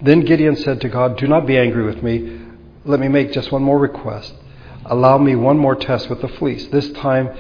Then 0.00 0.21
Gideon 0.21 0.57
said 0.57 0.81
to 0.81 0.88
God, 0.88 1.19
Do 1.19 1.26
not 1.26 1.47
be 1.47 1.59
angry 1.59 1.85
with 1.85 2.02
me 2.02 2.44
let 2.85 3.00
me 3.00 3.09
make 3.09 3.33
just 3.33 3.50
one 3.50 3.62
more 3.62 3.79
request. 3.79 4.35
Allow 4.85 5.19
me 5.19 5.35
one 5.35 5.59
more 5.59 5.75
test 5.75 6.11
with 6.11 6.21
the 6.21 6.29
fleece. 6.29 6.67
This 6.67 6.91
time, 6.93 7.31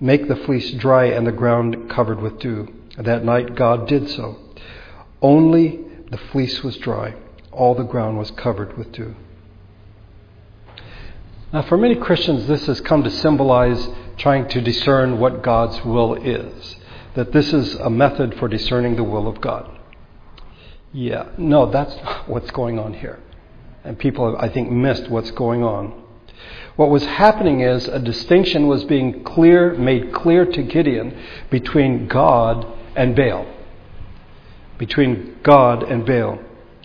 make 0.00 0.28
the 0.28 0.36
fleece 0.36 0.70
dry 0.72 1.06
and 1.06 1.26
the 1.26 1.32
ground 1.32 1.88
covered 1.90 2.20
with 2.20 2.38
dew. 2.38 2.72
That 2.98 3.24
night 3.24 3.54
God 3.54 3.88
did 3.88 4.10
so. 4.10 4.38
Only 5.22 5.80
the 6.10 6.18
fleece 6.18 6.62
was 6.62 6.76
dry, 6.76 7.14
all 7.50 7.74
the 7.74 7.82
ground 7.82 8.18
was 8.18 8.30
covered 8.32 8.76
with 8.76 8.92
dew. 8.92 9.16
Now, 11.52 11.62
for 11.62 11.76
many 11.76 11.94
Christians, 11.94 12.46
this 12.46 12.66
has 12.66 12.80
come 12.80 13.04
to 13.04 13.10
symbolize 13.10 13.88
trying 14.18 14.48
to 14.48 14.60
discern 14.60 15.18
what 15.18 15.42
God's 15.42 15.84
will 15.84 16.14
is. 16.14 16.76
That 17.14 17.32
this 17.32 17.52
is 17.52 17.76
a 17.76 17.88
method 17.88 18.36
for 18.38 18.48
discerning 18.48 18.96
the 18.96 19.04
will 19.04 19.28
of 19.28 19.40
God. 19.40 19.70
Yeah, 20.92 21.30
no, 21.38 21.70
that's 21.70 21.94
not 21.96 22.28
what's 22.28 22.50
going 22.50 22.78
on 22.78 22.94
here. 22.94 23.20
And 23.84 23.98
people 23.98 24.36
I 24.38 24.48
think, 24.48 24.70
missed 24.70 25.08
what's 25.10 25.30
going 25.32 25.62
on. 25.62 26.02
What 26.76 26.90
was 26.90 27.04
happening 27.04 27.60
is 27.60 27.86
a 27.86 27.98
distinction 27.98 28.66
was 28.66 28.84
being 28.84 29.22
clear, 29.22 29.74
made 29.74 30.12
clear 30.12 30.44
to 30.44 30.62
Gideon 30.62 31.16
between 31.50 32.08
God 32.08 32.66
and 32.96 33.14
Baal. 33.14 33.46
Between 34.78 35.38
God 35.42 35.84
and 35.84 36.04
Baal. 36.04 36.40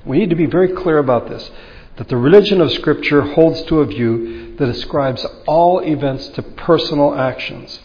We 0.06 0.20
need 0.20 0.30
to 0.30 0.36
be 0.36 0.46
very 0.46 0.74
clear 0.74 1.00
about 1.00 1.30
this 1.30 1.50
that 1.98 2.08
the 2.08 2.18
religion 2.18 2.62
of 2.62 2.72
Scripture 2.72 3.22
holds 3.22 3.62
to 3.64 3.80
a 3.80 3.86
view 3.86 4.56
that 4.56 4.70
ascribes 4.70 5.26
all 5.46 5.80
events 5.80 6.30
to 6.30 6.42
personal 6.42 7.14
actions 7.14 7.82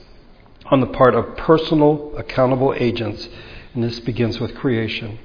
on 0.66 0.80
the 0.80 0.87
part 0.87 1.16
of 1.16 1.37
personal, 1.37 2.14
accountable 2.16 2.73
agents, 2.76 3.28
and 3.75 3.83
this 3.83 3.99
begins 4.00 4.38
with 4.38 4.54
creation. 4.54 5.18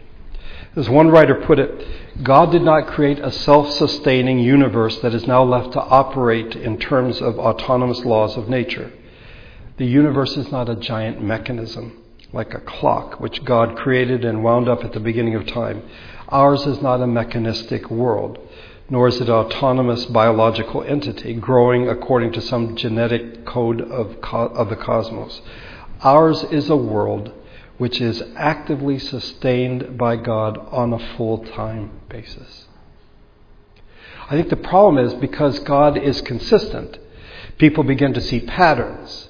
As 0.75 0.89
one 0.89 1.09
writer 1.09 1.35
put 1.35 1.59
it, 1.59 2.23
God 2.23 2.51
did 2.51 2.61
not 2.61 2.87
create 2.87 3.19
a 3.19 3.31
self 3.31 3.71
sustaining 3.71 4.39
universe 4.39 4.99
that 4.99 5.13
is 5.13 5.27
now 5.27 5.43
left 5.43 5.73
to 5.73 5.81
operate 5.81 6.55
in 6.55 6.77
terms 6.77 7.21
of 7.21 7.39
autonomous 7.39 8.05
laws 8.05 8.37
of 8.37 8.49
nature. 8.49 8.91
The 9.77 9.85
universe 9.85 10.37
is 10.37 10.51
not 10.51 10.69
a 10.69 10.75
giant 10.75 11.21
mechanism 11.23 12.03
like 12.31 12.53
a 12.53 12.59
clock, 12.59 13.19
which 13.19 13.43
God 13.43 13.75
created 13.75 14.23
and 14.23 14.43
wound 14.43 14.69
up 14.69 14.83
at 14.83 14.93
the 14.93 14.99
beginning 14.99 15.33
of 15.33 15.47
time. 15.47 15.81
Ours 16.27 16.67
is 16.67 16.81
not 16.81 17.01
a 17.01 17.07
mechanistic 17.07 17.89
world 17.89 18.37
nor 18.89 19.07
is 19.07 19.21
it 19.21 19.29
an 19.29 19.35
autonomous 19.35 20.05
biological 20.05 20.83
entity 20.83 21.33
growing 21.35 21.87
according 21.87 22.31
to 22.33 22.41
some 22.41 22.75
genetic 22.75 23.45
code 23.45 23.81
of, 23.81 24.19
co- 24.21 24.47
of 24.47 24.69
the 24.69 24.75
cosmos. 24.75 25.41
Ours 26.01 26.43
is 26.45 26.69
a 26.69 26.75
world 26.75 27.31
which 27.79 27.99
is 27.99 28.21
actively 28.35 28.99
sustained 28.99 29.97
by 29.97 30.15
God 30.15 30.57
on 30.57 30.93
a 30.93 31.15
full 31.15 31.39
time 31.39 31.89
basis. 32.09 32.67
I 34.29 34.35
think 34.35 34.49
the 34.49 34.57
problem 34.57 35.03
is 35.03 35.13
because 35.15 35.57
God 35.59 35.97
is 35.97 36.21
consistent, 36.21 36.99
people 37.57 37.83
begin 37.83 38.13
to 38.13 38.21
see 38.21 38.41
patterns. 38.41 39.25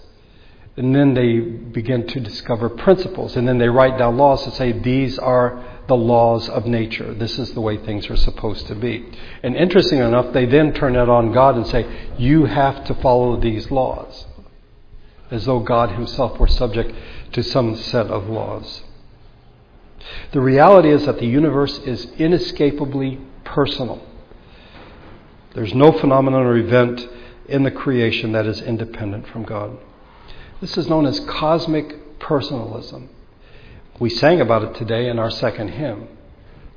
And 0.75 0.95
then 0.95 1.13
they 1.13 1.39
begin 1.39 2.07
to 2.07 2.21
discover 2.21 2.69
principles. 2.69 3.35
And 3.35 3.45
then 3.45 3.57
they 3.57 3.67
write 3.67 3.97
down 3.97 4.15
laws 4.15 4.45
to 4.45 4.51
say 4.51 4.71
these 4.71 5.19
are 5.19 5.61
the 5.87 5.95
laws 5.95 6.47
of 6.47 6.65
nature. 6.65 7.13
This 7.13 7.37
is 7.37 7.53
the 7.53 7.59
way 7.59 7.77
things 7.77 8.09
are 8.09 8.15
supposed 8.15 8.67
to 8.67 8.75
be. 8.75 9.05
And 9.43 9.57
interesting 9.57 9.99
enough, 9.99 10.31
they 10.31 10.45
then 10.45 10.73
turn 10.73 10.95
it 10.95 11.09
on 11.09 11.33
God 11.33 11.57
and 11.57 11.67
say, 11.67 11.85
You 12.17 12.45
have 12.45 12.85
to 12.85 12.93
follow 12.95 13.37
these 13.39 13.69
laws. 13.69 14.25
As 15.31 15.45
though 15.45 15.59
God 15.59 15.91
Himself 15.91 16.39
were 16.39 16.47
subject 16.47 16.93
to 17.33 17.43
some 17.43 17.75
set 17.75 18.07
of 18.07 18.27
laws. 18.27 18.83
The 20.31 20.41
reality 20.41 20.89
is 20.89 21.05
that 21.05 21.19
the 21.19 21.27
universe 21.27 21.77
is 21.79 22.05
inescapably 22.17 23.19
personal. 23.43 24.01
There's 25.53 25.73
no 25.73 25.91
phenomenon 25.91 26.45
or 26.45 26.57
event 26.57 27.07
in 27.47 27.63
the 27.63 27.71
creation 27.71 28.31
that 28.31 28.45
is 28.45 28.61
independent 28.61 29.27
from 29.27 29.43
God. 29.43 29.77
This 30.61 30.77
is 30.77 30.87
known 30.87 31.05
as 31.05 31.19
cosmic 31.21 32.19
personalism. 32.19 33.09
We 33.99 34.09
sang 34.09 34.39
about 34.39 34.63
it 34.63 34.75
today 34.75 35.09
in 35.09 35.19
our 35.19 35.31
second 35.31 35.69
hymn. 35.69 36.07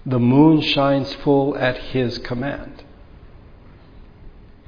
The 0.04 0.18
moon 0.18 0.60
shines 0.60 1.12
full 1.14 1.56
at 1.56 1.76
his 1.76 2.18
command. 2.18 2.81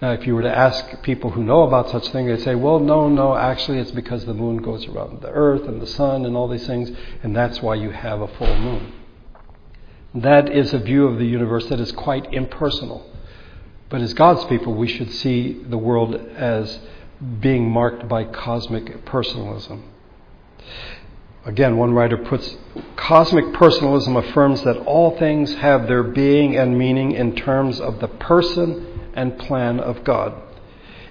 Now, 0.02 0.12
if 0.12 0.26
you 0.26 0.34
were 0.34 0.42
to 0.42 0.56
ask 0.56 1.02
people 1.02 1.30
who 1.30 1.42
know 1.42 1.62
about 1.62 1.88
such 1.90 2.08
things, 2.08 2.28
they'd 2.28 2.44
say, 2.44 2.54
well, 2.54 2.80
no, 2.80 3.08
no, 3.08 3.36
actually 3.36 3.78
it's 3.78 3.92
because 3.92 4.24
the 4.24 4.34
moon 4.34 4.58
goes 4.58 4.86
around 4.86 5.22
the 5.22 5.30
earth 5.30 5.62
and 5.62 5.80
the 5.80 5.86
sun 5.86 6.26
and 6.26 6.36
all 6.36 6.48
these 6.48 6.66
things, 6.66 6.90
and 7.22 7.34
that's 7.34 7.62
why 7.62 7.74
you 7.76 7.90
have 7.90 8.20
a 8.20 8.28
full 8.28 8.56
moon. 8.58 8.92
That 10.14 10.50
is 10.50 10.74
a 10.74 10.78
view 10.78 11.06
of 11.06 11.18
the 11.18 11.26
universe 11.26 11.66
that 11.66 11.80
is 11.80 11.92
quite 11.92 12.32
impersonal. 12.32 13.10
But 13.88 14.00
as 14.00 14.14
God's 14.14 14.44
people, 14.46 14.74
we 14.74 14.88
should 14.88 15.12
see 15.12 15.62
the 15.62 15.78
world 15.78 16.14
as 16.14 16.80
being 17.40 17.70
marked 17.70 18.08
by 18.08 18.24
cosmic 18.24 19.04
personalism. 19.04 19.84
Again, 21.44 21.76
one 21.76 21.92
writer 21.92 22.16
puts 22.16 22.56
cosmic 22.96 23.52
personalism 23.52 24.16
affirms 24.16 24.62
that 24.64 24.78
all 24.78 25.16
things 25.18 25.54
have 25.54 25.86
their 25.86 26.02
being 26.02 26.56
and 26.56 26.78
meaning 26.78 27.12
in 27.12 27.36
terms 27.36 27.80
of 27.80 28.00
the 28.00 28.08
person 28.08 28.93
and 29.14 29.38
plan 29.38 29.80
of 29.80 30.04
God. 30.04 30.34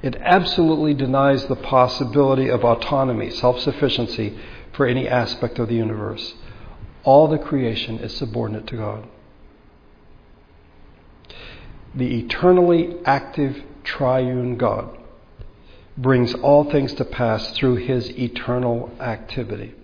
It 0.02 0.16
absolutely 0.18 0.94
denies 0.94 1.46
the 1.46 1.56
possibility 1.56 2.50
of 2.50 2.64
autonomy, 2.64 3.30
self 3.30 3.60
sufficiency 3.60 4.38
for 4.74 4.86
any 4.86 5.08
aspect 5.08 5.60
of 5.60 5.70
the 5.70 5.76
universe. 5.76 6.34
All 7.04 7.28
the 7.28 7.38
creation 7.38 8.00
is 8.00 8.16
subordinate 8.16 8.68
to 8.68 8.78
God. 8.78 9.08
The 11.96 12.20
eternally 12.20 12.96
active 13.06 13.64
triune 13.84 14.58
God 14.58 14.98
brings 15.98 16.34
all 16.34 16.70
things 16.70 16.94
to 16.96 17.06
pass 17.06 17.52
through 17.52 17.76
his 17.76 18.10
eternal 18.12 18.92
activity 19.00 19.76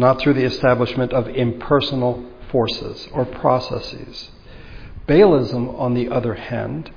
not 0.00 0.18
through 0.18 0.32
the 0.32 0.46
establishment 0.46 1.12
of 1.12 1.28
impersonal 1.28 2.26
forces 2.50 3.06
or 3.12 3.26
processes. 3.26 4.30
Baalism, 5.06 5.78
on 5.78 5.92
the 5.92 6.08
other 6.08 6.34
hand, 6.34 6.90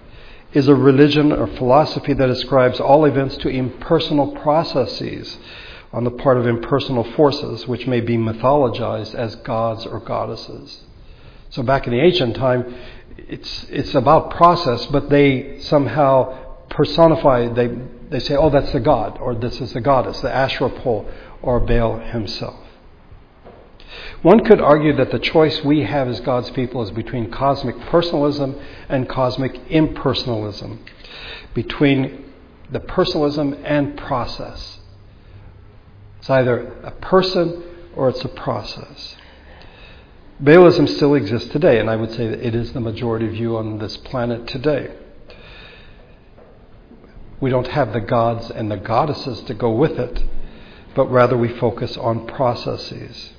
is 0.53 0.67
a 0.67 0.75
religion 0.75 1.31
or 1.31 1.47
philosophy 1.47 2.13
that 2.13 2.29
ascribes 2.29 2.79
all 2.79 3.05
events 3.05 3.37
to 3.37 3.49
impersonal 3.49 4.35
processes 4.37 5.37
on 5.91 6.03
the 6.03 6.11
part 6.11 6.37
of 6.37 6.47
impersonal 6.47 7.03
forces, 7.13 7.67
which 7.67 7.87
may 7.87 8.01
be 8.01 8.17
mythologized 8.17 9.13
as 9.15 9.35
gods 9.37 9.85
or 9.85 9.99
goddesses. 9.99 10.83
So 11.49 11.61
back 11.61 11.85
in 11.85 11.93
the 11.93 11.99
ancient 11.99 12.35
time, 12.35 12.75
it's, 13.17 13.65
it's 13.69 13.93
about 13.93 14.31
process, 14.31 14.85
but 14.87 15.09
they 15.09 15.59
somehow 15.59 16.65
personify, 16.69 17.47
they, 17.53 17.67
they 18.09 18.19
say, 18.19 18.35
oh, 18.35 18.49
that's 18.49 18.71
the 18.71 18.79
god, 18.79 19.19
or 19.19 19.35
this 19.35 19.61
is 19.61 19.73
the 19.73 19.81
goddess, 19.81 20.19
the 20.21 20.33
Asherah 20.33 20.69
pole, 20.69 21.07
or 21.41 21.59
Baal 21.59 21.99
himself. 21.99 22.62
One 24.21 24.45
could 24.45 24.61
argue 24.61 24.95
that 24.95 25.11
the 25.11 25.19
choice 25.19 25.63
we 25.63 25.83
have 25.83 26.07
as 26.07 26.21
God's 26.21 26.49
people 26.51 26.81
is 26.81 26.91
between 26.91 27.29
cosmic 27.29 27.79
personalism 27.81 28.59
and 28.87 29.09
cosmic 29.09 29.53
impersonalism, 29.69 30.79
between 31.53 32.31
the 32.71 32.79
personalism 32.79 33.53
and 33.65 33.97
process. 33.97 34.79
It's 36.19 36.29
either 36.29 36.73
a 36.83 36.91
person 36.91 37.63
or 37.95 38.09
it's 38.09 38.23
a 38.23 38.29
process. 38.29 39.17
Baalism 40.41 40.87
still 40.87 41.13
exists 41.15 41.49
today, 41.49 41.79
and 41.79 41.89
I 41.89 41.95
would 41.95 42.11
say 42.11 42.27
that 42.27 42.39
it 42.39 42.55
is 42.55 42.73
the 42.73 42.79
majority 42.79 43.27
view 43.27 43.57
on 43.57 43.77
this 43.77 43.97
planet 43.97 44.47
today. 44.47 44.95
We 47.41 47.49
don't 47.49 47.67
have 47.67 47.91
the 47.91 47.99
gods 47.99 48.49
and 48.49 48.71
the 48.71 48.77
goddesses 48.77 49.41
to 49.43 49.53
go 49.53 49.71
with 49.71 49.99
it, 49.99 50.23
but 50.95 51.11
rather 51.11 51.37
we 51.37 51.49
focus 51.49 51.97
on 51.97 52.25
processes 52.25 53.33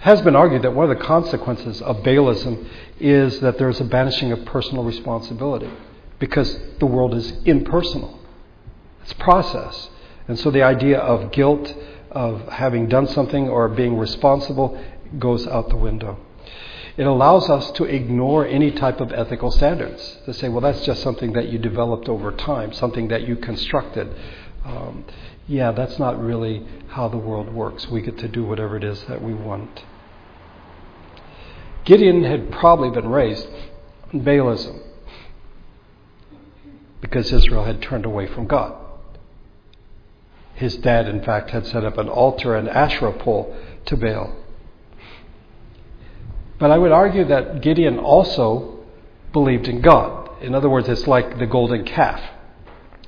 has 0.00 0.22
been 0.22 0.34
argued 0.34 0.62
that 0.62 0.74
one 0.74 0.90
of 0.90 0.98
the 0.98 1.04
consequences 1.04 1.82
of 1.82 1.98
Baalism 1.98 2.66
is 2.98 3.40
that 3.40 3.58
there's 3.58 3.80
a 3.80 3.84
banishing 3.84 4.32
of 4.32 4.44
personal 4.46 4.82
responsibility 4.82 5.70
because 6.18 6.58
the 6.78 6.86
world 6.86 7.14
is 7.14 7.32
impersonal. 7.44 8.18
It's 9.02 9.12
process. 9.14 9.90
And 10.26 10.38
so 10.38 10.50
the 10.50 10.62
idea 10.62 10.98
of 10.98 11.32
guilt, 11.32 11.74
of 12.10 12.48
having 12.48 12.88
done 12.88 13.08
something 13.08 13.48
or 13.48 13.68
being 13.68 13.98
responsible, 13.98 14.82
goes 15.18 15.46
out 15.46 15.68
the 15.68 15.76
window. 15.76 16.18
It 16.96 17.06
allows 17.06 17.50
us 17.50 17.70
to 17.72 17.84
ignore 17.84 18.46
any 18.46 18.70
type 18.70 19.00
of 19.00 19.12
ethical 19.12 19.50
standards. 19.50 20.18
To 20.24 20.34
say, 20.34 20.48
well, 20.48 20.60
that's 20.60 20.84
just 20.84 21.02
something 21.02 21.32
that 21.34 21.48
you 21.48 21.58
developed 21.58 22.08
over 22.08 22.32
time, 22.32 22.72
something 22.72 23.08
that 23.08 23.28
you 23.28 23.36
constructed. 23.36 24.08
Um, 24.64 25.04
yeah, 25.46 25.72
that's 25.72 25.98
not 25.98 26.22
really 26.22 26.66
how 26.88 27.08
the 27.08 27.16
world 27.16 27.52
works. 27.52 27.88
We 27.88 28.02
get 28.02 28.18
to 28.18 28.28
do 28.28 28.44
whatever 28.44 28.76
it 28.76 28.84
is 28.84 29.02
that 29.04 29.22
we 29.22 29.34
want. 29.34 29.82
Gideon 31.90 32.22
had 32.22 32.52
probably 32.52 32.88
been 32.90 33.08
raised 33.08 33.48
in 34.12 34.20
Baalism 34.20 34.80
because 37.00 37.32
Israel 37.32 37.64
had 37.64 37.82
turned 37.82 38.04
away 38.04 38.28
from 38.28 38.46
God. 38.46 38.76
His 40.54 40.76
dad, 40.76 41.08
in 41.08 41.20
fact, 41.24 41.50
had 41.50 41.66
set 41.66 41.84
up 41.84 41.98
an 41.98 42.08
altar 42.08 42.54
and 42.54 42.68
Asherah 42.68 43.18
pole 43.18 43.56
to 43.86 43.96
Baal. 43.96 44.36
But 46.60 46.70
I 46.70 46.78
would 46.78 46.92
argue 46.92 47.24
that 47.24 47.60
Gideon 47.60 47.98
also 47.98 48.84
believed 49.32 49.66
in 49.66 49.80
God. 49.80 50.44
In 50.44 50.54
other 50.54 50.70
words, 50.70 50.88
it's 50.88 51.08
like 51.08 51.40
the 51.40 51.46
golden 51.46 51.84
calf. 51.84 52.22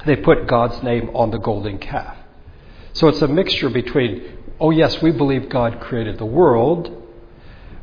they 0.06 0.16
put 0.16 0.48
God's 0.48 0.82
name 0.82 1.08
on 1.14 1.30
the 1.30 1.38
golden 1.38 1.78
calf. 1.78 2.16
So 2.94 3.06
it's 3.06 3.22
a 3.22 3.28
mixture 3.28 3.70
between, 3.70 4.38
oh, 4.58 4.72
yes, 4.72 5.00
we 5.00 5.12
believe 5.12 5.48
God 5.48 5.78
created 5.78 6.18
the 6.18 6.26
world, 6.26 7.01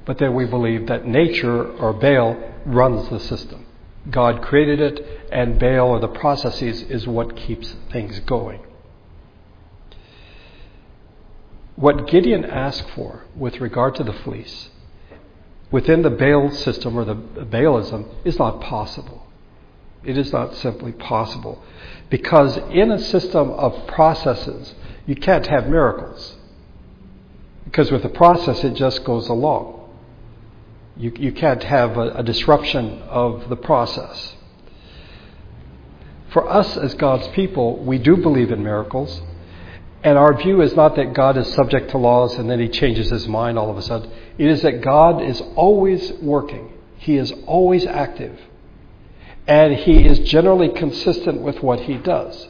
but 0.09 0.17
then 0.17 0.33
we 0.33 0.43
believe 0.43 0.87
that 0.87 1.05
nature 1.05 1.71
or 1.77 1.93
Baal 1.93 2.35
runs 2.65 3.07
the 3.09 3.19
system. 3.19 3.63
God 4.09 4.41
created 4.41 4.79
it, 4.81 5.29
and 5.31 5.59
Baal 5.59 5.89
or 5.89 5.99
the 5.99 6.07
processes 6.07 6.81
is 6.81 7.07
what 7.07 7.35
keeps 7.35 7.75
things 7.91 8.19
going. 8.21 8.59
What 11.75 12.07
Gideon 12.07 12.43
asked 12.43 12.89
for 12.95 13.25
with 13.35 13.61
regard 13.61 13.93
to 13.97 14.03
the 14.03 14.11
fleece 14.11 14.69
within 15.69 16.01
the 16.01 16.09
Baal 16.09 16.49
system 16.49 16.97
or 16.97 17.05
the 17.05 17.13
Baalism 17.13 18.11
is 18.25 18.39
not 18.39 18.61
possible. 18.61 19.27
It 20.03 20.17
is 20.17 20.33
not 20.33 20.55
simply 20.55 20.91
possible. 20.91 21.61
Because 22.09 22.57
in 22.71 22.91
a 22.91 22.97
system 22.97 23.51
of 23.51 23.85
processes, 23.85 24.73
you 25.05 25.15
can't 25.15 25.45
have 25.45 25.67
miracles. 25.67 26.35
Because 27.63 27.91
with 27.91 28.01
the 28.01 28.09
process, 28.09 28.63
it 28.63 28.73
just 28.73 29.03
goes 29.03 29.29
along. 29.29 29.78
You, 30.99 31.13
you 31.17 31.31
can't 31.31 31.63
have 31.63 31.97
a, 31.97 32.09
a 32.09 32.23
disruption 32.23 33.01
of 33.03 33.47
the 33.47 33.55
process. 33.55 34.35
For 36.31 36.47
us 36.47 36.75
as 36.77 36.93
God's 36.93 37.27
people, 37.29 37.77
we 37.77 37.97
do 37.97 38.17
believe 38.17 38.51
in 38.51 38.63
miracles. 38.63 39.21
And 40.03 40.17
our 40.17 40.33
view 40.33 40.61
is 40.61 40.75
not 40.75 40.97
that 40.97 41.13
God 41.13 41.37
is 41.37 41.51
subject 41.53 41.91
to 41.91 41.97
laws 41.97 42.35
and 42.35 42.49
then 42.49 42.59
he 42.59 42.67
changes 42.67 43.09
his 43.09 43.27
mind 43.27 43.57
all 43.57 43.71
of 43.71 43.77
a 43.77 43.81
sudden. 43.81 44.11
It 44.37 44.47
is 44.47 44.61
that 44.61 44.81
God 44.81 45.21
is 45.21 45.41
always 45.55 46.11
working, 46.21 46.73
he 46.97 47.15
is 47.17 47.33
always 47.47 47.85
active, 47.85 48.39
and 49.47 49.73
he 49.73 50.05
is 50.05 50.19
generally 50.19 50.69
consistent 50.69 51.41
with 51.41 51.63
what 51.63 51.81
he 51.81 51.95
does. 51.95 52.47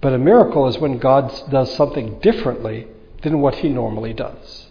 But 0.00 0.14
a 0.14 0.18
miracle 0.18 0.66
is 0.66 0.78
when 0.78 0.98
God 0.98 1.32
does 1.50 1.74
something 1.76 2.18
differently 2.20 2.88
than 3.22 3.40
what 3.40 3.56
he 3.56 3.68
normally 3.68 4.12
does. 4.12 4.61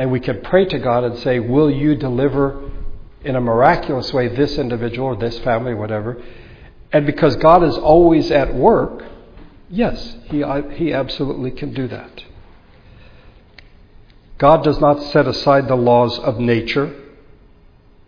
And 0.00 0.10
we 0.10 0.18
can 0.18 0.40
pray 0.40 0.64
to 0.64 0.78
God 0.78 1.04
and 1.04 1.18
say, 1.18 1.40
Will 1.40 1.70
you 1.70 1.94
deliver 1.94 2.70
in 3.22 3.36
a 3.36 3.40
miraculous 3.40 4.10
way 4.14 4.28
this 4.28 4.56
individual 4.56 5.08
or 5.08 5.16
this 5.16 5.38
family, 5.40 5.74
whatever? 5.74 6.22
And 6.90 7.04
because 7.04 7.36
God 7.36 7.62
is 7.62 7.76
always 7.76 8.30
at 8.30 8.54
work, 8.54 9.04
yes, 9.68 10.16
he, 10.30 10.42
he 10.72 10.94
absolutely 10.94 11.50
can 11.50 11.74
do 11.74 11.86
that. 11.88 12.24
God 14.38 14.64
does 14.64 14.80
not 14.80 15.02
set 15.12 15.28
aside 15.28 15.68
the 15.68 15.74
laws 15.74 16.18
of 16.20 16.38
nature. 16.38 16.98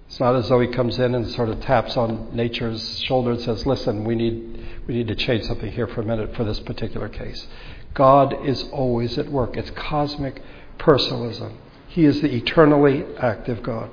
It's 0.07 0.19
not 0.19 0.35
as 0.35 0.49
though 0.49 0.61
he 0.61 0.69
comes 0.69 0.99
in 0.99 1.15
and 1.15 1.31
sort 1.33 1.51
of 1.51 1.61
taps 1.61 1.95
on 1.99 2.35
nature's 2.35 3.01
shoulder 3.01 3.33
and 3.33 3.41
says, 3.43 3.67
Listen, 3.67 4.05
we 4.05 4.15
need, 4.15 4.67
we 4.87 4.95
need 4.95 5.09
to 5.09 5.15
change 5.15 5.45
something 5.45 5.71
here 5.71 5.89
for 5.89 6.01
a 6.01 6.07
minute 6.07 6.35
for 6.37 6.45
this 6.45 6.61
particular 6.61 7.11
case. 7.11 7.47
God 7.93 8.47
is 8.47 8.63
always 8.73 9.19
at 9.19 9.29
work. 9.29 9.59
It's 9.59 9.71
cosmic 9.73 10.41
personalism. 10.79 11.59
He 11.93 12.07
is 12.07 12.23
the 12.23 12.35
eternally 12.35 13.05
active 13.19 13.63
God. 13.63 13.91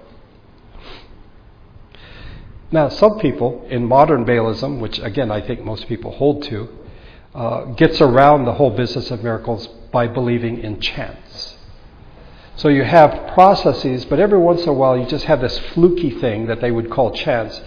Now, 2.72 2.88
some 2.88 3.20
people 3.20 3.68
in 3.70 3.84
modern 3.84 4.24
Baalism, 4.24 4.80
which 4.80 5.00
again 5.00 5.30
I 5.32 5.42
think 5.42 5.66
most 5.66 5.86
people 5.90 6.12
hold 6.12 6.44
to, 6.44 6.70
uh, 7.36 7.66
gets 7.76 8.00
around 8.00 8.46
the 8.46 8.54
whole 8.54 8.70
business 8.70 9.12
of 9.12 9.22
miracles 9.22 9.68
by 9.92 10.08
believing 10.08 10.60
in 10.60 10.80
chance. 10.80 11.58
So 12.56 12.70
you 12.70 12.84
have 12.84 13.34
processes, 13.34 14.06
but 14.06 14.20
every 14.20 14.40
once 14.40 14.64
in 14.64 14.70
a 14.70 14.74
while 14.74 14.98
you 14.98 15.06
just 15.06 15.26
have 15.26 15.42
this 15.42 15.58
fluky 15.74 16.12
thing 16.12 16.48
that 16.48 16.62
they 16.62 16.72
would 16.72 16.90
call 16.90 17.12
chance. 17.12 17.60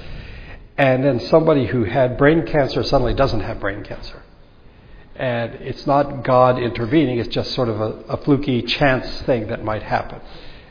And 0.78 1.04
then 1.04 1.20
somebody 1.20 1.66
who 1.66 1.84
had 1.84 2.16
brain 2.16 2.46
cancer 2.46 2.82
suddenly 2.82 3.12
doesn't 3.12 3.40
have 3.40 3.60
brain 3.60 3.84
cancer. 3.84 4.22
And 5.16 5.54
it's 5.56 5.86
not 5.86 6.24
God 6.24 6.58
intervening, 6.58 7.18
it's 7.18 7.28
just 7.28 7.52
sort 7.52 7.68
of 7.68 7.80
a, 7.80 7.90
a 8.08 8.16
fluky 8.18 8.62
chance 8.62 9.22
thing 9.22 9.48
that 9.48 9.62
might 9.62 9.82
happen. 9.82 10.20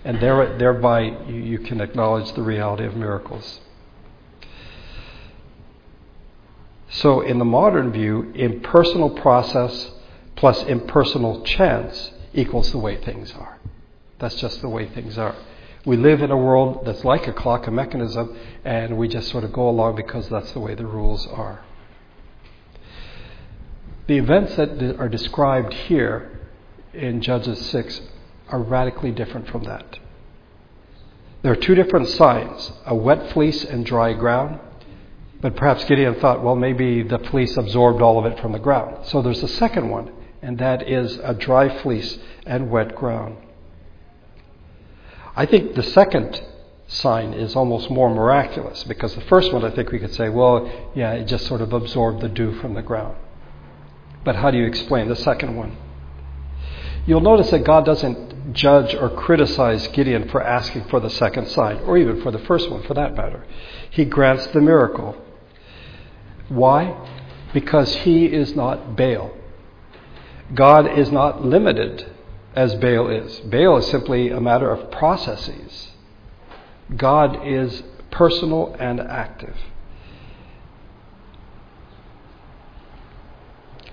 And 0.03 0.19
there, 0.19 0.57
thereby 0.57 1.01
you, 1.27 1.35
you 1.35 1.59
can 1.59 1.79
acknowledge 1.79 2.31
the 2.33 2.41
reality 2.41 2.85
of 2.85 2.95
miracles. 2.95 3.59
So, 6.89 7.21
in 7.21 7.37
the 7.37 7.45
modern 7.45 7.91
view, 7.91 8.31
impersonal 8.35 9.11
process 9.11 9.91
plus 10.35 10.63
impersonal 10.63 11.43
chance 11.43 12.11
equals 12.33 12.71
the 12.71 12.79
way 12.79 12.97
things 12.97 13.31
are. 13.33 13.59
That's 14.19 14.35
just 14.35 14.61
the 14.61 14.69
way 14.69 14.87
things 14.87 15.17
are. 15.17 15.35
We 15.85 15.97
live 15.97 16.21
in 16.21 16.31
a 16.31 16.37
world 16.37 16.85
that's 16.85 17.05
like 17.05 17.27
a 17.27 17.33
clock, 17.33 17.67
a 17.67 17.71
mechanism, 17.71 18.37
and 18.65 18.97
we 18.97 19.07
just 19.07 19.29
sort 19.29 19.43
of 19.43 19.53
go 19.53 19.69
along 19.69 19.95
because 19.95 20.27
that's 20.29 20.51
the 20.51 20.59
way 20.59 20.75
the 20.75 20.85
rules 20.85 21.25
are. 21.27 21.63
The 24.07 24.17
events 24.17 24.55
that 24.55 24.97
are 24.99 25.09
described 25.09 25.73
here 25.73 26.39
in 26.93 27.21
Judges 27.21 27.65
6 27.67 28.01
are 28.49 28.59
radically 28.61 29.11
different 29.11 29.47
from 29.47 29.63
that. 29.63 29.99
There 31.41 31.51
are 31.51 31.55
two 31.55 31.75
different 31.75 32.07
signs 32.09 32.71
a 32.85 32.95
wet 32.95 33.31
fleece 33.31 33.63
and 33.63 33.85
dry 33.85 34.13
ground. 34.13 34.59
But 35.41 35.55
perhaps 35.55 35.83
Gideon 35.85 36.15
thought, 36.15 36.43
well, 36.43 36.55
maybe 36.55 37.01
the 37.01 37.17
fleece 37.17 37.57
absorbed 37.57 38.01
all 38.01 38.19
of 38.19 38.31
it 38.31 38.39
from 38.39 38.51
the 38.51 38.59
ground. 38.59 39.07
So 39.07 39.23
there's 39.23 39.41
a 39.41 39.47
second 39.47 39.89
one, 39.89 40.11
and 40.41 40.59
that 40.59 40.87
is 40.87 41.17
a 41.23 41.33
dry 41.33 41.67
fleece 41.81 42.19
and 42.45 42.69
wet 42.69 42.95
ground. 42.95 43.37
I 45.35 45.47
think 45.47 45.73
the 45.73 45.83
second 45.83 46.43
sign 46.87 47.33
is 47.33 47.55
almost 47.55 47.89
more 47.89 48.13
miraculous 48.13 48.83
because 48.83 49.15
the 49.15 49.21
first 49.21 49.51
one 49.51 49.65
I 49.65 49.71
think 49.71 49.91
we 49.91 49.97
could 49.97 50.13
say, 50.13 50.29
well, 50.29 50.69
yeah, 50.93 51.13
it 51.13 51.25
just 51.25 51.47
sort 51.47 51.61
of 51.61 51.73
absorbed 51.73 52.21
the 52.21 52.29
dew 52.29 52.53
from 52.59 52.75
the 52.75 52.83
ground. 52.83 53.15
But 54.23 54.35
how 54.35 54.51
do 54.51 54.57
you 54.57 54.65
explain 54.65 55.07
the 55.07 55.15
second 55.15 55.55
one? 55.55 55.77
You'll 57.05 57.21
notice 57.21 57.49
that 57.51 57.63
God 57.63 57.85
doesn't 57.85 58.53
judge 58.53 58.93
or 58.93 59.09
criticize 59.09 59.87
Gideon 59.87 60.29
for 60.29 60.41
asking 60.41 60.85
for 60.85 60.99
the 60.99 61.09
second 61.09 61.47
sign, 61.47 61.77
or 61.79 61.97
even 61.97 62.21
for 62.21 62.31
the 62.31 62.39
first 62.39 62.69
one 62.69 62.83
for 62.83 62.93
that 62.93 63.15
matter. 63.15 63.45
He 63.89 64.05
grants 64.05 64.47
the 64.47 64.61
miracle. 64.61 65.17
Why? 66.49 67.07
Because 67.53 67.93
he 67.95 68.25
is 68.25 68.55
not 68.55 68.95
Baal. 68.95 69.31
God 70.53 70.97
is 70.97 71.11
not 71.11 71.43
limited 71.45 72.05
as 72.55 72.75
Baal 72.75 73.09
is. 73.09 73.39
Baal 73.41 73.77
is 73.77 73.87
simply 73.87 74.29
a 74.29 74.41
matter 74.41 74.69
of 74.69 74.91
processes. 74.91 75.91
God 76.95 77.47
is 77.47 77.83
personal 78.11 78.75
and 78.79 78.99
active. 78.99 79.55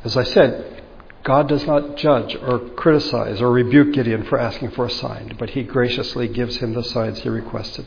As 0.04 0.16
I 0.16 0.22
said, 0.22 0.82
God 1.24 1.48
does 1.48 1.66
not 1.66 1.96
judge 1.96 2.36
or 2.36 2.60
criticize 2.70 3.40
or 3.40 3.50
rebuke 3.50 3.92
Gideon 3.94 4.24
for 4.24 4.38
asking 4.38 4.70
for 4.70 4.86
a 4.86 4.90
sign, 4.90 5.34
but 5.38 5.50
he 5.50 5.62
graciously 5.62 6.28
gives 6.28 6.56
him 6.56 6.72
the 6.72 6.84
signs 6.84 7.20
he 7.20 7.28
requested. 7.28 7.86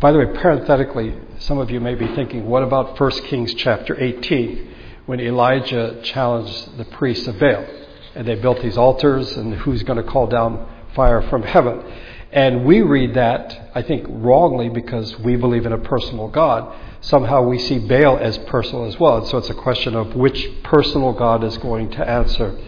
By 0.00 0.12
the 0.12 0.18
way, 0.18 0.26
parenthetically, 0.26 1.14
some 1.40 1.58
of 1.58 1.70
you 1.70 1.80
may 1.80 1.96
be 1.96 2.06
thinking, 2.14 2.46
what 2.46 2.62
about 2.62 2.98
1 2.98 3.10
Kings 3.24 3.52
chapter 3.54 4.00
18, 4.00 4.74
when 5.06 5.18
Elijah 5.20 6.00
challenged 6.04 6.78
the 6.78 6.84
priests 6.84 7.26
of 7.26 7.40
Baal? 7.40 7.66
And 8.14 8.26
they 8.26 8.36
built 8.36 8.62
these 8.62 8.78
altars, 8.78 9.36
and 9.36 9.54
who's 9.54 9.82
going 9.82 9.96
to 9.96 10.08
call 10.08 10.28
down 10.28 10.68
fire 10.94 11.22
from 11.22 11.42
heaven? 11.42 11.82
And 12.30 12.64
we 12.64 12.82
read 12.82 13.14
that, 13.14 13.70
I 13.74 13.82
think, 13.82 14.06
wrongly 14.08 14.68
because 14.68 15.18
we 15.18 15.34
believe 15.34 15.66
in 15.66 15.72
a 15.72 15.78
personal 15.78 16.28
God. 16.28 16.74
Somehow 17.00 17.42
we 17.42 17.58
see 17.58 17.78
Baal 17.78 18.18
as 18.18 18.38
personal 18.38 18.84
as 18.86 18.98
well. 18.98 19.18
And 19.18 19.26
so 19.26 19.38
it's 19.38 19.50
a 19.50 19.54
question 19.54 19.94
of 19.94 20.14
which 20.14 20.48
personal 20.62 21.12
God 21.12 21.44
is 21.44 21.56
going 21.58 21.90
to 21.92 22.08
answer. 22.08 22.58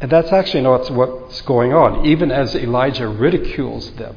And 0.00 0.10
that's 0.10 0.32
actually 0.32 0.62
not 0.62 0.90
what's 0.90 1.40
going 1.42 1.72
on, 1.72 2.04
even 2.06 2.30
as 2.30 2.54
Elijah 2.54 3.08
ridicules 3.08 3.92
them 3.92 4.16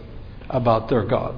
about 0.49 0.89
their 0.89 1.03
God. 1.03 1.35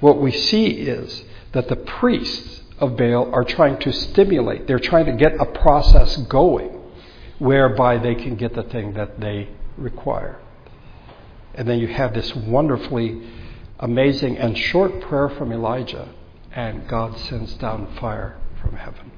What 0.00 0.20
we 0.20 0.32
see 0.32 0.66
is 0.66 1.24
that 1.52 1.68
the 1.68 1.76
priests 1.76 2.62
of 2.78 2.96
Baal 2.96 3.32
are 3.32 3.44
trying 3.44 3.78
to 3.78 3.92
stimulate, 3.92 4.66
they're 4.66 4.78
trying 4.78 5.06
to 5.06 5.12
get 5.12 5.40
a 5.40 5.46
process 5.46 6.16
going 6.16 6.78
whereby 7.38 7.98
they 7.98 8.14
can 8.14 8.36
get 8.36 8.54
the 8.54 8.62
thing 8.64 8.94
that 8.94 9.20
they 9.20 9.48
require. 9.76 10.38
And 11.54 11.68
then 11.68 11.78
you 11.78 11.88
have 11.88 12.12
this 12.12 12.34
wonderfully 12.34 13.22
amazing 13.78 14.36
and 14.36 14.56
short 14.56 15.00
prayer 15.02 15.28
from 15.28 15.52
Elijah, 15.52 16.08
and 16.56 16.88
God 16.88 17.18
sends 17.18 17.52
down 17.54 17.94
fire 18.00 18.38
from 18.62 18.76
heaven. 18.76 19.12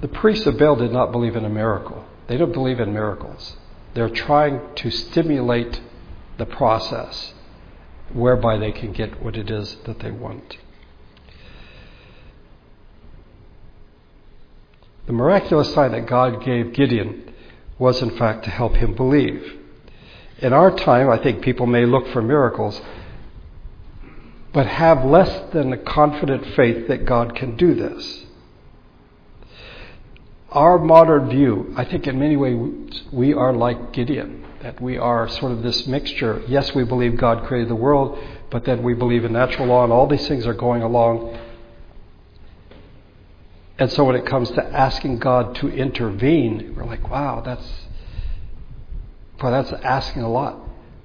The 0.00 0.08
priests 0.08 0.46
of 0.46 0.56
Baal 0.56 0.76
did 0.76 0.92
not 0.92 1.10
believe 1.10 1.34
in 1.34 1.44
a 1.44 1.50
miracle. 1.50 2.04
They 2.28 2.36
don't 2.36 2.52
believe 2.52 2.78
in 2.78 2.92
miracles. 2.92 3.56
They're 3.94 4.08
trying 4.08 4.60
to 4.76 4.90
stimulate 4.90 5.80
the 6.38 6.46
process 6.46 7.34
whereby 8.12 8.58
they 8.58 8.70
can 8.70 8.92
get 8.92 9.20
what 9.20 9.36
it 9.36 9.50
is 9.50 9.76
that 9.84 9.98
they 9.98 10.12
want. 10.12 10.58
The 15.06 15.12
miraculous 15.12 15.74
sign 15.74 15.92
that 15.92 16.06
God 16.06 16.44
gave 16.44 16.72
Gideon 16.72 17.32
was, 17.78 18.00
in 18.02 18.16
fact, 18.16 18.44
to 18.44 18.50
help 18.50 18.76
him 18.76 18.94
believe. 18.94 19.65
In 20.38 20.52
our 20.52 20.70
time, 20.70 21.08
I 21.08 21.16
think 21.18 21.42
people 21.42 21.66
may 21.66 21.86
look 21.86 22.08
for 22.08 22.20
miracles, 22.20 22.80
but 24.52 24.66
have 24.66 25.04
less 25.04 25.50
than 25.52 25.72
a 25.72 25.78
confident 25.78 26.46
faith 26.54 26.88
that 26.88 27.04
God 27.06 27.34
can 27.34 27.56
do 27.56 27.74
this. 27.74 28.24
Our 30.50 30.78
modern 30.78 31.28
view, 31.28 31.72
I 31.76 31.84
think 31.84 32.06
in 32.06 32.18
many 32.18 32.36
ways, 32.36 33.02
we 33.12 33.34
are 33.34 33.52
like 33.52 33.92
Gideon, 33.92 34.44
that 34.62 34.80
we 34.80 34.96
are 34.98 35.28
sort 35.28 35.52
of 35.52 35.62
this 35.62 35.86
mixture. 35.86 36.42
Yes, 36.48 36.74
we 36.74 36.84
believe 36.84 37.16
God 37.16 37.46
created 37.46 37.68
the 37.68 37.74
world, 37.74 38.18
but 38.50 38.64
then 38.64 38.82
we 38.82 38.94
believe 38.94 39.24
in 39.24 39.32
natural 39.32 39.66
law, 39.66 39.84
and 39.84 39.92
all 39.92 40.06
these 40.06 40.26
things 40.28 40.46
are 40.46 40.54
going 40.54 40.82
along. 40.82 41.38
And 43.78 43.90
so 43.92 44.04
when 44.04 44.16
it 44.16 44.24
comes 44.24 44.50
to 44.52 44.64
asking 44.64 45.18
God 45.18 45.54
to 45.56 45.68
intervene, 45.68 46.74
we're 46.76 46.84
like, 46.86 47.10
wow, 47.10 47.42
that's, 47.44 47.85
well, 49.42 49.52
that's 49.52 49.72
asking 49.84 50.22
a 50.22 50.30
lot. 50.30 50.58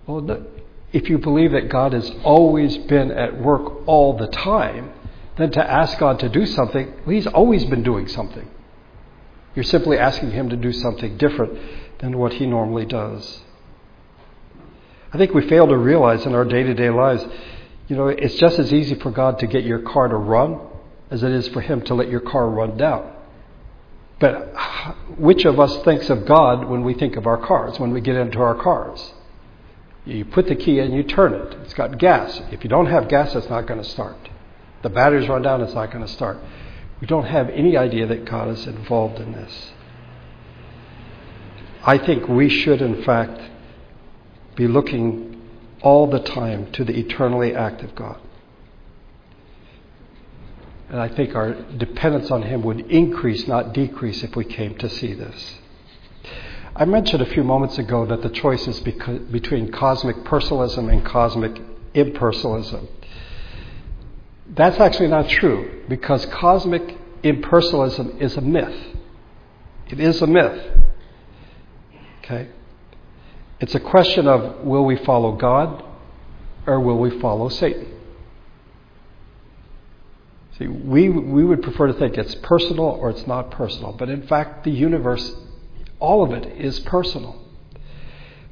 Well, 0.07 0.45
if 0.93 1.09
you 1.09 1.17
believe 1.17 1.51
that 1.51 1.69
God 1.69 1.93
has 1.93 2.11
always 2.23 2.77
been 2.77 3.11
at 3.11 3.39
work 3.39 3.87
all 3.87 4.17
the 4.17 4.27
time, 4.27 4.93
then 5.37 5.51
to 5.51 5.69
ask 5.69 5.97
God 5.97 6.19
to 6.19 6.29
do 6.29 6.45
something, 6.45 6.93
well, 7.05 7.15
He's 7.15 7.27
always 7.27 7.65
been 7.65 7.83
doing 7.83 8.07
something. 8.07 8.49
You're 9.55 9.63
simply 9.63 9.97
asking 9.97 10.31
Him 10.31 10.49
to 10.49 10.55
do 10.55 10.71
something 10.71 11.17
different 11.17 11.57
than 11.99 12.17
what 12.17 12.33
He 12.33 12.45
normally 12.45 12.85
does. 12.85 13.41
I 15.13 15.17
think 15.17 15.33
we 15.33 15.47
fail 15.47 15.67
to 15.67 15.77
realize 15.77 16.25
in 16.25 16.33
our 16.33 16.45
day 16.45 16.63
to 16.63 16.73
day 16.73 16.89
lives, 16.89 17.25
you 17.87 17.97
know, 17.97 18.07
it's 18.07 18.35
just 18.35 18.59
as 18.59 18.71
easy 18.73 18.95
for 18.95 19.11
God 19.11 19.39
to 19.39 19.47
get 19.47 19.65
your 19.65 19.79
car 19.79 20.07
to 20.07 20.15
run 20.15 20.59
as 21.09 21.23
it 21.23 21.31
is 21.31 21.49
for 21.49 21.59
Him 21.59 21.81
to 21.81 21.93
let 21.93 22.09
your 22.09 22.21
car 22.21 22.49
run 22.49 22.77
down. 22.77 23.11
But 24.21 24.53
which 25.17 25.45
of 25.45 25.60
us 25.60 25.84
thinks 25.84 26.10
of 26.12 26.25
God 26.25 26.69
when 26.69 26.84
we 26.84 26.93
think 26.93 27.15
of 27.15 27.25
our 27.25 27.38
cars, 27.38 27.79
when 27.79 27.91
we 27.91 28.01
get 28.01 28.15
into 28.15 28.39
our 28.39 28.55
cars? 28.55 29.13
You 30.05 30.25
put 30.25 30.47
the 30.47 30.55
key 30.55 30.79
in, 30.79 30.93
you 30.93 31.03
turn 31.03 31.34
it. 31.34 31.53
It's 31.63 31.73
got 31.73 31.97
gas. 31.97 32.39
If 32.51 32.63
you 32.63 32.69
don't 32.69 32.86
have 32.86 33.10
gas, 33.10 33.36
it's 33.36 33.49
not 33.49 33.65
going 33.65 33.81
to 33.81 33.89
start. 33.89 34.29
The 34.84 34.89
batteries 34.89 35.27
run 35.27 35.41
down, 35.41 35.62
it's 35.62 35.73
not 35.73 35.91
going 35.91 36.05
to 36.05 36.12
start. 36.12 36.38
We 37.01 37.07
don't 37.07 37.25
have 37.25 37.49
any 37.49 37.75
idea 37.75 38.05
that 38.07 38.25
God 38.25 38.49
is 38.49 38.65
involved 38.67 39.19
in 39.19 39.31
this. 39.31 39.71
I 41.84 41.97
think 41.97 42.27
we 42.27 42.47
should, 42.47 42.81
in 42.81 43.03
fact, 43.03 43.41
be 44.55 44.67
looking 44.67 45.41
all 45.81 46.07
the 46.07 46.19
time 46.19 46.71
to 46.73 46.84
the 46.84 46.97
eternally 46.97 47.55
active 47.55 47.95
God. 47.95 48.19
And 50.91 50.99
I 50.99 51.08
think 51.08 51.36
our 51.36 51.54
dependence 51.54 52.30
on 52.32 52.41
Him 52.41 52.63
would 52.63 52.82
increase, 52.91 53.47
not 53.47 53.73
decrease, 53.73 54.23
if 54.23 54.36
we 54.36 54.43
came 54.43 54.77
to 54.80 54.89
see 54.89 55.13
this. 55.13 55.56
I 56.75 56.84
mentioned 56.84 57.21
a 57.21 57.25
few 57.25 57.45
moments 57.45 57.77
ago 57.77 58.06
that 58.08 58.21
the 58.21 58.30
choice 58.30 58.67
is 58.67 58.82
between 58.82 59.71
cosmic 59.71 60.25
personalism 60.25 60.89
and 60.89 61.06
cosmic 61.06 61.62
impersonalism. 61.93 62.89
That's 64.47 64.82
actually 64.82 65.08
not 65.08 65.30
true 65.30 65.86
because 65.88 66.25
cosmic 66.25 66.97
impersonalism 67.23 68.21
is 68.21 68.36
a 68.36 68.41
myth. 68.41 68.97
It 69.89 70.01
is 70.01 70.21
a 70.21 70.27
myth. 70.27 70.77
Okay? 72.19 72.49
It's 73.62 73.75
a 73.75 73.80
question 73.80 74.27
of 74.27 74.65
will 74.65 74.84
we 74.84 74.97
follow 74.97 75.38
God 75.38 75.86
or 76.67 76.82
will 76.82 76.97
we 76.97 77.17
follow 77.21 77.47
Satan? 77.47 77.88
See, 80.62 80.67
we, 80.67 81.10
we 81.10 81.43
would 81.43 81.63
prefer 81.63 81.88
to 81.88 81.93
think 81.93 82.19
it's 82.19 82.36
personal 82.36 82.86
or 82.86 83.10
it's 83.10 83.26
not 83.26 83.50
personal, 83.50 83.93
but 83.93 84.10
in 84.10 84.28
fact, 84.28 84.63
the 84.63 84.69
universe 84.69 85.36
all 86.00 86.24
of 86.24 86.34
it 86.34 86.45
is 86.56 86.80
personal. 86.82 87.36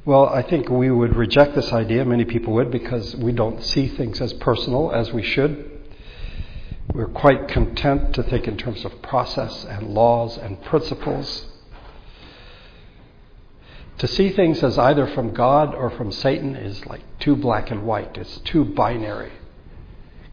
Well, 0.04 0.26
I 0.28 0.42
think 0.42 0.68
we 0.68 0.90
would 0.90 1.14
reject 1.14 1.54
this 1.54 1.72
idea, 1.72 2.04
many 2.04 2.24
people 2.24 2.54
would, 2.54 2.72
because 2.72 3.14
we 3.14 3.30
don't 3.30 3.62
see 3.62 3.86
things 3.86 4.20
as 4.20 4.32
personal 4.32 4.90
as 4.90 5.12
we 5.12 5.22
should. 5.22 5.70
We're 6.92 7.06
quite 7.06 7.46
content 7.46 8.14
to 8.14 8.24
think 8.24 8.48
in 8.48 8.56
terms 8.56 8.84
of 8.84 9.02
process 9.02 9.64
and 9.64 9.94
laws 9.94 10.36
and 10.36 10.60
principles. 10.64 11.46
To 13.98 14.08
see 14.08 14.30
things 14.30 14.64
as 14.64 14.78
either 14.78 15.06
from 15.06 15.32
God 15.32 15.76
or 15.76 15.90
from 15.90 16.10
Satan 16.10 16.56
is 16.56 16.84
like 16.86 17.02
too 17.20 17.36
black 17.36 17.70
and 17.70 17.84
white. 17.84 18.16
It's 18.16 18.38
too 18.38 18.64
binary. 18.64 19.30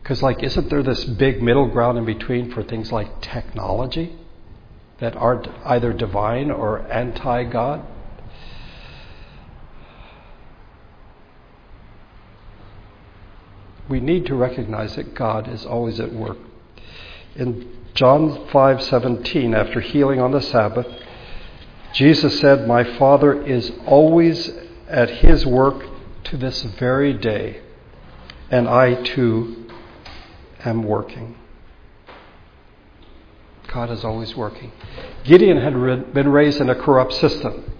Because, 0.07 0.23
like, 0.23 0.41
isn't 0.41 0.69
there 0.69 0.83
this 0.83 1.03
big 1.03 1.43
middle 1.43 1.67
ground 1.67 1.97
in 1.97 2.05
between 2.05 2.49
for 2.51 2.63
things 2.63 2.93
like 2.93 3.19
technology? 3.19 4.17
that 4.99 5.15
aren't 5.15 5.47
either 5.65 5.93
divine 5.93 6.49
or 6.51 6.79
anti 6.91 7.43
God? 7.43 7.85
We 13.87 13.99
need 13.99 14.25
to 14.25 14.35
recognize 14.35 14.95
that 14.95 15.15
God 15.15 15.47
is 15.47 15.65
always 15.65 15.99
at 15.99 16.11
work. 16.11 16.37
In 17.35 17.71
John 17.93 18.47
5:17 18.47 19.53
after 19.53 19.79
healing 19.79 20.19
on 20.19 20.31
the 20.31 20.41
Sabbath, 20.41 20.87
Jesus 21.93 22.39
said, 22.39 22.67
"My 22.67 22.83
Father 22.83 23.33
is 23.33 23.71
always 23.85 24.51
at 24.89 25.09
his 25.09 25.45
work 25.45 25.85
to 26.25 26.37
this 26.37 26.63
very 26.63 27.13
day, 27.13 27.61
and 28.51 28.67
I 28.67 28.95
too 28.95 29.66
am 30.65 30.83
working." 30.83 31.35
God 33.67 33.89
is 33.91 34.03
always 34.03 34.35
working. 34.35 34.71
Gideon 35.23 35.57
had 35.57 36.13
been 36.13 36.29
raised 36.29 36.61
in 36.61 36.69
a 36.69 36.75
corrupt 36.75 37.13
system. 37.13 37.71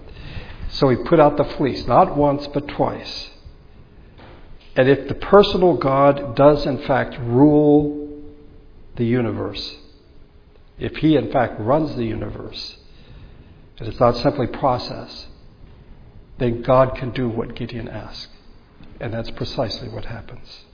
So 0.70 0.90
he 0.90 0.96
put 0.96 1.18
out 1.18 1.38
the 1.38 1.44
fleece, 1.44 1.86
not 1.86 2.16
once, 2.16 2.46
but 2.48 2.68
twice. 2.68 3.30
And 4.76 4.88
if 4.88 5.08
the 5.08 5.14
personal 5.14 5.74
God 5.74 6.36
does, 6.36 6.66
in 6.66 6.78
fact, 6.78 7.18
rule 7.18 8.22
the 8.96 9.04
universe, 9.04 9.76
if 10.78 10.96
he, 10.96 11.16
in 11.16 11.32
fact, 11.32 11.58
runs 11.58 11.96
the 11.96 12.04
universe, 12.04 12.76
and 13.78 13.88
it's 13.88 13.98
not 13.98 14.16
simply 14.16 14.46
process, 14.46 15.26
then 16.36 16.62
God 16.62 16.94
can 16.96 17.10
do 17.10 17.28
what 17.28 17.54
Gideon 17.56 17.88
asked. 17.88 18.28
And 19.00 19.12
that's 19.12 19.30
precisely 19.30 19.88
what 19.88 20.04
happens. 20.04 20.64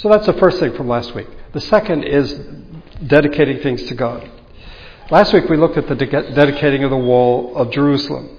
So 0.00 0.08
that's 0.08 0.24
the 0.24 0.32
first 0.32 0.58
thing 0.58 0.72
from 0.76 0.88
last 0.88 1.14
week. 1.14 1.28
The 1.52 1.60
second 1.60 2.04
is 2.04 2.32
dedicating 3.06 3.60
things 3.60 3.82
to 3.82 3.94
God. 3.94 4.30
Last 5.10 5.34
week 5.34 5.46
we 5.50 5.58
looked 5.58 5.76
at 5.76 5.88
the 5.88 5.94
de- 5.94 6.06
dedicating 6.32 6.84
of 6.84 6.90
the 6.90 6.96
wall 6.96 7.54
of 7.54 7.70
Jerusalem. 7.70 8.38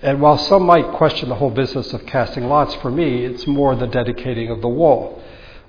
And 0.00 0.20
while 0.20 0.38
some 0.38 0.62
might 0.62 0.92
question 0.92 1.28
the 1.28 1.34
whole 1.34 1.50
business 1.50 1.92
of 1.92 2.06
casting 2.06 2.44
lots, 2.44 2.72
for 2.76 2.92
me 2.92 3.24
it's 3.24 3.48
more 3.48 3.74
the 3.74 3.88
dedicating 3.88 4.48
of 4.48 4.60
the 4.60 4.68
wall. 4.68 5.20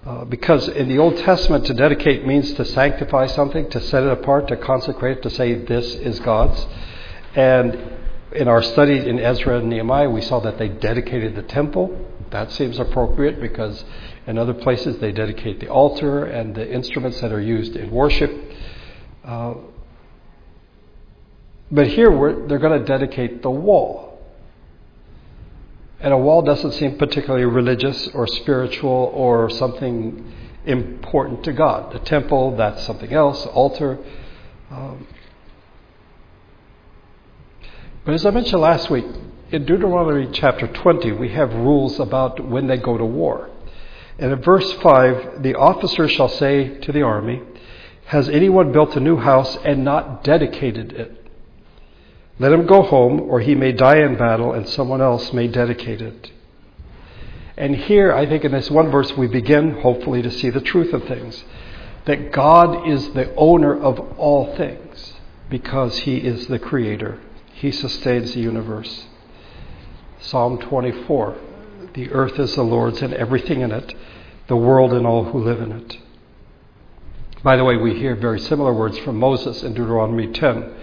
Uh, 0.05 0.23
because 0.25 0.67
in 0.67 0.87
the 0.87 0.99
Old 0.99 1.17
Testament, 1.17 1.65
to 1.65 1.73
dedicate 1.73 2.23
means 2.27 2.53
to 2.53 2.63
sanctify 2.63 3.25
something, 3.25 3.67
to 3.71 3.81
set 3.81 4.03
it 4.03 4.11
apart, 4.11 4.47
to 4.49 4.57
consecrate, 4.57 5.17
it, 5.17 5.23
to 5.23 5.31
say 5.31 5.55
this 5.55 5.95
is 5.95 6.19
God's. 6.19 6.63
And 7.33 7.75
in 8.33 8.47
our 8.47 8.61
study 8.61 8.99
in 8.99 9.17
Ezra 9.19 9.57
and 9.57 9.69
Nehemiah, 9.69 10.11
we 10.11 10.21
saw 10.21 10.39
that 10.41 10.59
they 10.59 10.67
dedicated 10.67 11.35
the 11.35 11.41
temple. 11.41 12.05
That 12.31 12.51
seems 12.51 12.79
appropriate 12.79 13.39
because 13.39 13.83
in 14.25 14.37
other 14.37 14.53
places, 14.53 14.97
they 14.99 15.11
dedicate 15.11 15.59
the 15.59 15.69
altar 15.69 16.25
and 16.25 16.53
the 16.53 16.69
instruments 16.69 17.21
that 17.21 17.31
are 17.31 17.41
used 17.41 17.75
in 17.75 17.89
worship. 17.91 18.31
Uh, 19.23 19.53
but 21.71 21.87
here, 21.87 22.09
they're 22.47 22.59
going 22.59 22.79
to 22.79 22.85
dedicate 22.85 23.41
the 23.41 23.51
wall. 23.51 24.19
And 25.99 26.13
a 26.13 26.17
wall 26.17 26.41
doesn't 26.41 26.73
seem 26.73 26.97
particularly 26.97 27.45
religious 27.45 28.07
or 28.09 28.27
spiritual 28.27 29.11
or 29.13 29.49
something 29.49 30.33
important 30.65 31.43
to 31.45 31.53
God. 31.53 31.93
The 31.93 31.99
temple, 31.99 32.55
that's 32.55 32.85
something 32.85 33.11
else, 33.11 33.45
altar. 33.47 33.97
Um, 34.69 35.07
but 38.05 38.13
as 38.13 38.25
I 38.25 38.31
mentioned 38.31 38.61
last 38.61 38.89
week, 38.89 39.05
in 39.51 39.65
Deuteronomy 39.65 40.27
chapter 40.33 40.67
20, 40.67 41.13
we 41.13 41.29
have 41.29 41.53
rules 41.53 41.99
about 41.99 42.45
when 42.45 42.67
they 42.67 42.77
go 42.77 42.97
to 42.97 43.05
war. 43.05 43.49
And 44.19 44.31
in 44.31 44.41
verse 44.41 44.71
5, 44.73 45.41
the 45.41 45.55
officer 45.55 46.07
shall 46.09 46.27
say 46.27 46.79
to 46.79 46.91
the 46.91 47.03
army, 47.03 47.41
Has 48.07 48.27
anyone 48.27 48.73
built 48.73 48.97
a 48.97 48.99
new 48.99 49.17
house 49.17 49.57
and 49.63 49.85
not 49.85 50.23
dedicated 50.23 50.91
it? 50.91 51.25
Let 52.39 52.51
him 52.51 52.65
go 52.65 52.83
home, 52.83 53.21
or 53.21 53.39
he 53.39 53.55
may 53.55 53.71
die 53.71 53.99
in 53.99 54.17
battle, 54.17 54.51
and 54.51 54.67
someone 54.67 55.01
else 55.01 55.31
may 55.31 55.47
dedicate 55.47 56.01
it. 56.01 56.31
And 57.55 57.75
here, 57.75 58.11
I 58.13 58.27
think 58.27 58.43
in 58.43 58.51
this 58.51 58.69
one 58.69 58.91
verse, 58.91 59.15
we 59.15 59.27
begin, 59.27 59.81
hopefully, 59.81 60.21
to 60.21 60.29
see 60.29 60.49
the 60.49 60.61
truth 60.61 60.93
of 60.93 61.05
things 61.05 61.43
that 62.05 62.31
God 62.31 62.87
is 62.87 63.13
the 63.13 63.33
owner 63.35 63.77
of 63.77 63.99
all 64.17 64.55
things 64.55 65.13
because 65.49 65.99
he 65.99 66.17
is 66.17 66.47
the 66.47 66.59
creator, 66.59 67.19
he 67.53 67.71
sustains 67.71 68.33
the 68.33 68.39
universe. 68.39 69.07
Psalm 70.19 70.57
24 70.59 71.37
The 71.93 72.11
earth 72.11 72.39
is 72.39 72.55
the 72.55 72.63
Lord's 72.63 73.01
and 73.01 73.13
everything 73.13 73.61
in 73.61 73.71
it 73.71 73.95
the 74.47 74.55
world 74.55 74.93
and 74.93 75.05
all 75.05 75.25
who 75.25 75.39
live 75.39 75.61
in 75.61 75.71
it. 75.71 75.97
By 77.43 77.57
the 77.57 77.63
way, 77.63 77.77
we 77.77 77.99
hear 77.99 78.15
very 78.15 78.39
similar 78.39 78.73
words 78.73 78.97
from 78.99 79.17
Moses 79.17 79.61
in 79.61 79.73
Deuteronomy 79.73 80.27
10. 80.31 80.73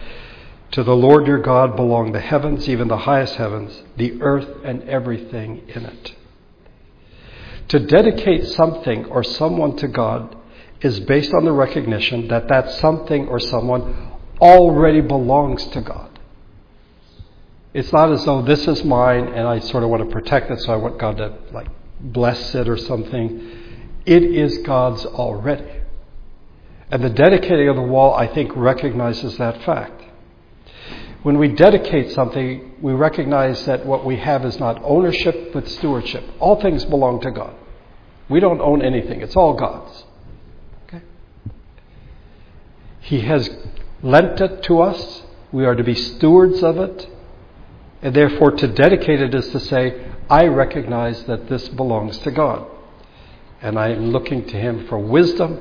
To 0.73 0.85
the 0.85 0.95
Lord 0.95 1.27
your 1.27 1.41
God 1.41 1.77
belong 1.77 2.13
the 2.13 2.21
heavens, 2.21 2.69
even 2.69 2.89
the 2.89 2.99
highest 2.99 3.37
heavens, 3.37 3.83
the 3.97 4.21
earth 4.21 4.49
and 4.65 4.83
everything 4.89 5.63
in 5.69 5.85
it. 5.87 6.15
To 7.69 7.79
dedicate 7.79 8.47
something 8.49 9.07
or 9.07 9.25
someone 9.25 9.77
to 9.77 9.89
God 9.89 10.37
is 10.81 11.01
based 11.01 11.33
on 11.33 11.45
the 11.45 11.53
recognition 11.53 12.29
that 12.29 12.49
that 12.49 12.71
something 12.73 13.29
or 13.29 13.41
someone 13.41 14.13
already 14.41 15.01
belongs 15.01 15.65
to 15.69 15.81
God. 15.81 16.14
It's 17.75 17.93
not 17.93 18.13
as 18.13 18.25
though 18.25 18.41
this 18.41 18.69
is 18.69 18.85
mine 18.85 19.27
and 19.27 19.49
I 19.49 19.59
sort 19.59 19.83
of 19.83 19.91
want 19.91 20.05
to 20.05 20.09
protect 20.09 20.49
it, 20.51 20.61
so 20.61 20.73
I 20.73 20.77
want 20.77 20.97
God 20.99 21.17
to 21.17 21.35
like 21.53 21.67
bless 22.01 22.55
it 22.55 22.69
or 22.69 22.77
something. 22.77 23.51
It 24.07 24.23
is 24.23 24.59
God's 24.59 25.05
already. 25.05 25.81
And 26.91 27.03
the 27.03 27.11
dedicating 27.11 27.69
of 27.69 27.75
the 27.75 27.83
wall, 27.83 28.15
I 28.15 28.29
think, 28.29 28.55
recognizes 28.55 29.37
that 29.39 29.63
fact. 29.65 30.03
When 31.25 31.39
we 31.39 31.49
dedicate 31.49 32.13
something, 32.13 32.75
we 32.81 32.93
recognize 32.93 33.65
that 33.65 33.85
what 33.85 34.05
we 34.05 34.17
have 34.17 34.45
is 34.45 34.61
not 34.61 34.81
ownership, 34.85 35.53
but 35.53 35.67
stewardship. 35.67 36.23
All 36.39 36.61
things 36.61 36.85
belong 36.85 37.23
to 37.23 37.31
God. 37.31 37.57
We 38.29 38.39
don't 38.39 38.61
own 38.61 38.83
anything, 38.83 39.21
it's 39.21 39.35
all 39.35 39.55
God's. 39.55 40.05
Okay? 40.87 41.03
He 43.01 43.23
has 43.23 43.51
lent 44.03 44.41
it 44.41 44.63
to 44.65 44.83
us. 44.83 45.23
We 45.51 45.65
are 45.65 45.75
to 45.75 45.83
be 45.83 45.95
stewards 45.95 46.63
of 46.63 46.77
it. 46.79 47.09
And 48.05 48.15
therefore, 48.15 48.51
to 48.51 48.69
dedicate 48.69 49.23
it 49.23 49.35
is 49.35 49.49
to 49.49 49.61
say, 49.61 50.11
I 50.29 50.45
recognize 50.45 51.25
that 51.25 51.49
this 51.49 51.71
belongs 51.71 52.19
to 52.19 52.31
God. 52.31 52.67
And 53.63 53.79
I 53.79 53.93
am 53.93 54.11
looking 54.11 54.47
to 54.47 54.59
Him 54.59 54.87
for 54.89 54.99
wisdom, 54.99 55.59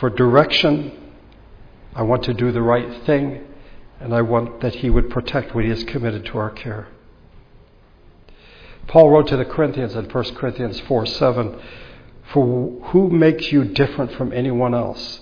for 0.00 0.08
direction. 0.08 1.12
I 1.94 2.02
want 2.02 2.22
to 2.24 2.32
do 2.32 2.50
the 2.50 2.62
right 2.62 3.04
thing, 3.04 3.46
and 4.00 4.14
I 4.14 4.22
want 4.22 4.62
that 4.62 4.76
He 4.76 4.88
would 4.88 5.10
protect 5.10 5.54
what 5.54 5.64
He 5.64 5.70
has 5.70 5.84
committed 5.84 6.24
to 6.26 6.38
our 6.38 6.50
care. 6.50 6.88
Paul 8.86 9.10
wrote 9.10 9.28
to 9.28 9.36
the 9.36 9.44
Corinthians 9.44 9.94
in 9.94 10.06
1 10.08 10.34
Corinthians 10.34 10.80
4 10.80 11.04
7 11.04 11.60
For 12.32 12.70
who 12.84 13.10
makes 13.10 13.52
you 13.52 13.64
different 13.64 14.12
from 14.12 14.32
anyone 14.32 14.72
else? 14.74 15.20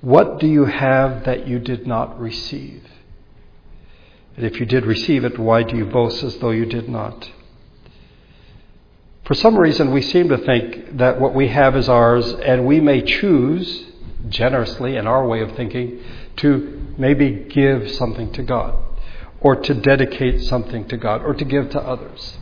What 0.00 0.40
do 0.40 0.48
you 0.48 0.64
have 0.64 1.24
that 1.24 1.46
you 1.46 1.60
did 1.60 1.86
not 1.86 2.18
receive? 2.18 2.82
And 4.36 4.44
if 4.44 4.60
you 4.60 4.66
did 4.66 4.84
receive 4.84 5.24
it, 5.24 5.38
why 5.38 5.62
do 5.62 5.76
you 5.76 5.86
boast 5.86 6.22
as 6.22 6.36
though 6.38 6.50
you 6.50 6.66
did 6.66 6.88
not? 6.88 7.30
For 9.24 9.34
some 9.34 9.56
reason, 9.56 9.92
we 9.92 10.02
seem 10.02 10.28
to 10.28 10.38
think 10.38 10.98
that 10.98 11.20
what 11.20 11.34
we 11.34 11.48
have 11.48 11.74
is 11.74 11.88
ours, 11.88 12.32
and 12.32 12.66
we 12.66 12.80
may 12.80 13.02
choose 13.02 13.86
generously, 14.28 14.96
in 14.96 15.06
our 15.06 15.26
way 15.26 15.40
of 15.40 15.56
thinking, 15.56 16.00
to 16.36 16.94
maybe 16.98 17.46
give 17.48 17.90
something 17.92 18.32
to 18.34 18.42
God, 18.42 18.74
or 19.40 19.56
to 19.56 19.74
dedicate 19.74 20.42
something 20.42 20.86
to 20.88 20.96
God, 20.96 21.22
or 21.22 21.34
to 21.34 21.44
give 21.44 21.70
to 21.70 21.80
others. 21.80 22.36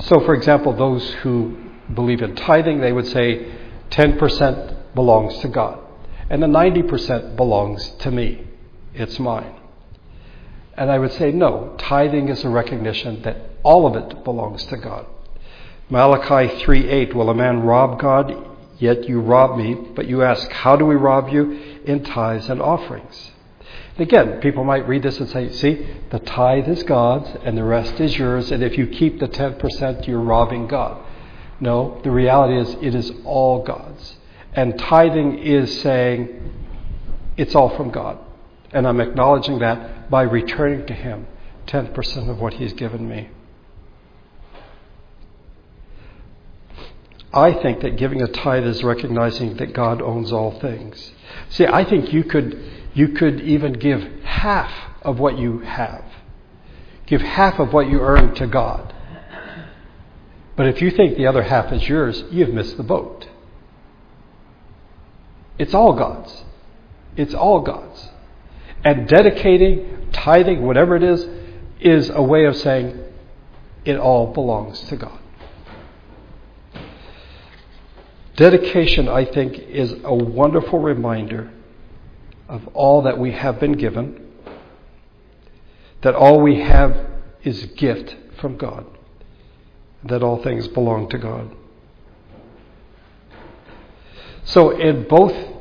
So, 0.00 0.20
for 0.20 0.34
example, 0.34 0.72
those 0.72 1.08
who 1.22 1.56
believe 1.92 2.20
in 2.20 2.36
tithing, 2.36 2.80
they 2.80 2.92
would 2.92 3.06
say 3.06 3.50
10% 3.90 4.94
belongs 4.94 5.38
to 5.38 5.48
God, 5.48 5.78
and 6.28 6.42
the 6.42 6.46
90% 6.46 7.36
belongs 7.36 7.88
to 8.00 8.10
me. 8.10 8.46
It's 8.94 9.18
mine. 9.18 9.54
And 10.76 10.90
I 10.90 10.98
would 10.98 11.12
say, 11.12 11.30
no, 11.30 11.74
tithing 11.78 12.28
is 12.28 12.44
a 12.44 12.48
recognition 12.48 13.22
that 13.22 13.36
all 13.62 13.86
of 13.86 13.96
it 13.96 14.24
belongs 14.24 14.64
to 14.66 14.76
God. 14.76 15.06
Malachi 15.90 16.62
3:8 16.64 17.14
Will 17.14 17.30
a 17.30 17.34
man 17.34 17.62
rob 17.62 18.00
God? 18.00 18.34
Yet 18.78 19.08
you 19.08 19.20
rob 19.20 19.56
me. 19.56 19.74
But 19.74 20.06
you 20.06 20.22
ask, 20.22 20.50
How 20.50 20.76
do 20.76 20.86
we 20.86 20.94
rob 20.94 21.28
you? 21.28 21.52
In 21.84 22.02
tithes 22.02 22.48
and 22.48 22.60
offerings. 22.60 23.30
Again, 23.98 24.40
people 24.40 24.64
might 24.64 24.88
read 24.88 25.02
this 25.02 25.20
and 25.20 25.28
say, 25.28 25.52
See, 25.52 25.86
the 26.10 26.18
tithe 26.18 26.68
is 26.68 26.82
God's 26.82 27.30
and 27.44 27.56
the 27.56 27.64
rest 27.64 28.00
is 28.00 28.18
yours, 28.18 28.50
and 28.50 28.62
if 28.62 28.76
you 28.76 28.86
keep 28.86 29.20
the 29.20 29.28
10%, 29.28 30.06
you're 30.06 30.20
robbing 30.20 30.66
God. 30.66 31.00
No, 31.60 32.00
the 32.02 32.10
reality 32.10 32.58
is 32.58 32.76
it 32.82 32.94
is 32.94 33.12
all 33.24 33.62
God's. 33.62 34.16
And 34.54 34.78
tithing 34.78 35.38
is 35.38 35.80
saying, 35.80 36.52
It's 37.36 37.54
all 37.54 37.76
from 37.76 37.90
God. 37.90 38.18
And 38.74 38.86
I'm 38.86 39.00
acknowledging 39.00 39.60
that 39.60 40.10
by 40.10 40.22
returning 40.22 40.84
to 40.86 40.92
Him 40.92 41.26
10% 41.68 42.28
of 42.28 42.40
what 42.40 42.54
He's 42.54 42.72
given 42.74 43.08
me. 43.08 43.30
I 47.32 47.52
think 47.52 47.80
that 47.80 47.96
giving 47.96 48.20
a 48.22 48.28
tithe 48.28 48.66
is 48.66 48.84
recognizing 48.84 49.56
that 49.56 49.72
God 49.72 50.02
owns 50.02 50.32
all 50.32 50.58
things. 50.60 51.12
See, 51.48 51.66
I 51.66 51.84
think 51.84 52.12
you 52.12 52.24
could, 52.24 52.60
you 52.94 53.08
could 53.08 53.40
even 53.40 53.72
give 53.72 54.02
half 54.22 54.72
of 55.02 55.18
what 55.18 55.38
you 55.38 55.60
have. 55.60 56.04
Give 57.06 57.20
half 57.20 57.58
of 57.58 57.72
what 57.72 57.88
you 57.88 58.00
earn 58.00 58.34
to 58.36 58.46
God. 58.46 58.92
But 60.56 60.66
if 60.66 60.80
you 60.80 60.90
think 60.90 61.16
the 61.16 61.26
other 61.26 61.42
half 61.42 61.72
is 61.72 61.88
yours, 61.88 62.22
you've 62.30 62.54
missed 62.54 62.76
the 62.76 62.84
boat. 62.84 63.28
It's 65.58 65.74
all 65.74 65.92
God's. 65.92 66.44
It's 67.16 67.34
all 67.34 67.60
God's. 67.60 68.10
And 68.84 69.08
dedicating, 69.08 70.10
tithing, 70.12 70.62
whatever 70.62 70.94
it 70.96 71.02
is, 71.02 71.26
is 71.80 72.10
a 72.10 72.22
way 72.22 72.44
of 72.44 72.56
saying 72.56 72.98
it 73.84 73.96
all 73.96 74.32
belongs 74.32 74.80
to 74.88 74.96
God. 74.96 75.18
Dedication, 78.36 79.08
I 79.08 79.24
think, 79.24 79.58
is 79.58 79.94
a 80.04 80.14
wonderful 80.14 80.80
reminder 80.80 81.52
of 82.48 82.66
all 82.68 83.02
that 83.02 83.18
we 83.18 83.32
have 83.32 83.60
been 83.60 83.72
given, 83.72 84.32
that 86.02 86.14
all 86.14 86.40
we 86.40 86.60
have 86.60 87.06
is 87.42 87.64
gift 87.76 88.16
from 88.40 88.56
God, 88.56 88.86
that 90.02 90.22
all 90.22 90.42
things 90.42 90.68
belong 90.68 91.08
to 91.10 91.18
God. 91.18 91.54
So, 94.44 94.70
in 94.70 95.04
both 95.08 95.53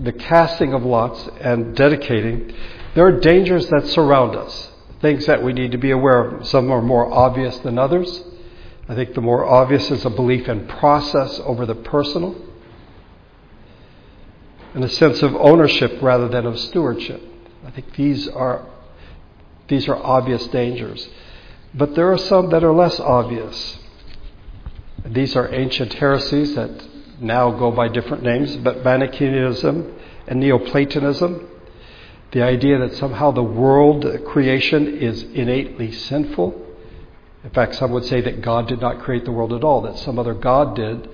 the 0.00 0.12
casting 0.12 0.74
of 0.74 0.84
lots 0.84 1.28
and 1.40 1.76
dedicating, 1.76 2.52
there 2.94 3.06
are 3.06 3.20
dangers 3.20 3.68
that 3.68 3.86
surround 3.86 4.36
us, 4.36 4.70
things 5.00 5.26
that 5.26 5.42
we 5.42 5.52
need 5.52 5.72
to 5.72 5.78
be 5.78 5.90
aware 5.90 6.24
of. 6.24 6.46
Some 6.46 6.70
are 6.70 6.82
more 6.82 7.12
obvious 7.12 7.58
than 7.58 7.78
others. 7.78 8.22
I 8.88 8.94
think 8.94 9.14
the 9.14 9.20
more 9.20 9.44
obvious 9.44 9.90
is 9.90 10.04
a 10.04 10.10
belief 10.10 10.48
in 10.48 10.66
process 10.66 11.40
over 11.40 11.64
the 11.66 11.74
personal, 11.74 12.34
and 14.74 14.84
a 14.84 14.88
sense 14.88 15.22
of 15.22 15.34
ownership 15.36 16.02
rather 16.02 16.28
than 16.28 16.46
of 16.46 16.58
stewardship. 16.58 17.22
I 17.64 17.70
think 17.70 17.94
these 17.94 18.28
are 18.28 18.66
these 19.68 19.88
are 19.88 19.96
obvious 19.96 20.46
dangers. 20.48 21.08
But 21.72 21.94
there 21.94 22.12
are 22.12 22.18
some 22.18 22.50
that 22.50 22.62
are 22.62 22.72
less 22.72 23.00
obvious. 23.00 23.78
These 25.06 25.34
are 25.36 25.52
ancient 25.52 25.94
heresies 25.94 26.54
that 26.54 26.70
now 27.20 27.50
go 27.50 27.70
by 27.70 27.88
different 27.88 28.22
names, 28.22 28.56
but 28.56 28.84
Manichaeism 28.84 29.94
and 30.26 30.40
Neoplatonism, 30.40 31.48
the 32.32 32.42
idea 32.42 32.78
that 32.78 32.94
somehow 32.96 33.30
the 33.30 33.42
world 33.42 34.06
creation 34.26 34.98
is 34.98 35.22
innately 35.22 35.92
sinful 35.92 36.64
in 37.44 37.50
fact, 37.50 37.74
some 37.74 37.92
would 37.92 38.06
say 38.06 38.22
that 38.22 38.40
God 38.40 38.66
did 38.66 38.80
not 38.80 39.00
create 39.00 39.26
the 39.26 39.30
world 39.30 39.52
at 39.52 39.62
all, 39.62 39.82
that 39.82 39.98
some 39.98 40.18
other 40.18 40.32
God 40.32 40.74
did. 40.74 41.08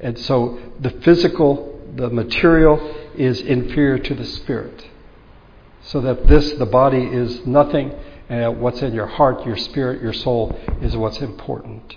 And 0.00 0.18
so 0.18 0.58
the 0.80 0.90
physical, 0.90 1.80
the 1.94 2.10
material, 2.10 2.94
is 3.14 3.40
inferior 3.40 3.98
to 3.98 4.14
the 4.14 4.24
spirit. 4.24 4.84
So 5.82 6.00
that 6.00 6.26
this, 6.26 6.52
the 6.54 6.66
body, 6.66 7.04
is 7.04 7.46
nothing, 7.46 7.94
and 8.28 8.60
what's 8.60 8.82
in 8.82 8.92
your 8.92 9.06
heart, 9.06 9.46
your 9.46 9.56
spirit, 9.56 10.02
your 10.02 10.12
soul, 10.12 10.58
is 10.82 10.96
what's 10.96 11.18
important. 11.18 11.96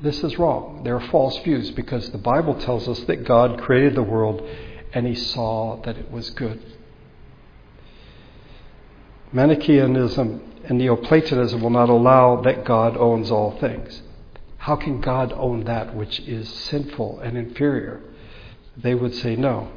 This 0.00 0.22
is 0.22 0.38
wrong. 0.38 0.82
There 0.84 0.94
are 0.94 1.08
false 1.08 1.38
views 1.38 1.70
because 1.72 2.10
the 2.10 2.18
Bible 2.18 2.54
tells 2.54 2.88
us 2.88 3.00
that 3.00 3.24
God 3.24 3.60
created 3.60 3.96
the 3.96 4.02
world 4.02 4.46
and 4.92 5.06
he 5.06 5.14
saw 5.14 5.80
that 5.82 5.98
it 5.98 6.10
was 6.10 6.30
good. 6.30 6.60
Manichaeanism 9.32 10.40
and 10.64 10.78
Neoplatonism 10.78 11.60
will 11.60 11.70
not 11.70 11.88
allow 11.88 12.40
that 12.42 12.64
God 12.64 12.96
owns 12.96 13.30
all 13.30 13.58
things. 13.58 14.02
How 14.58 14.76
can 14.76 15.00
God 15.00 15.32
own 15.32 15.64
that 15.64 15.94
which 15.94 16.20
is 16.20 16.48
sinful 16.48 17.20
and 17.20 17.36
inferior? 17.36 18.00
They 18.76 18.94
would 18.94 19.14
say 19.14 19.34
no. 19.34 19.70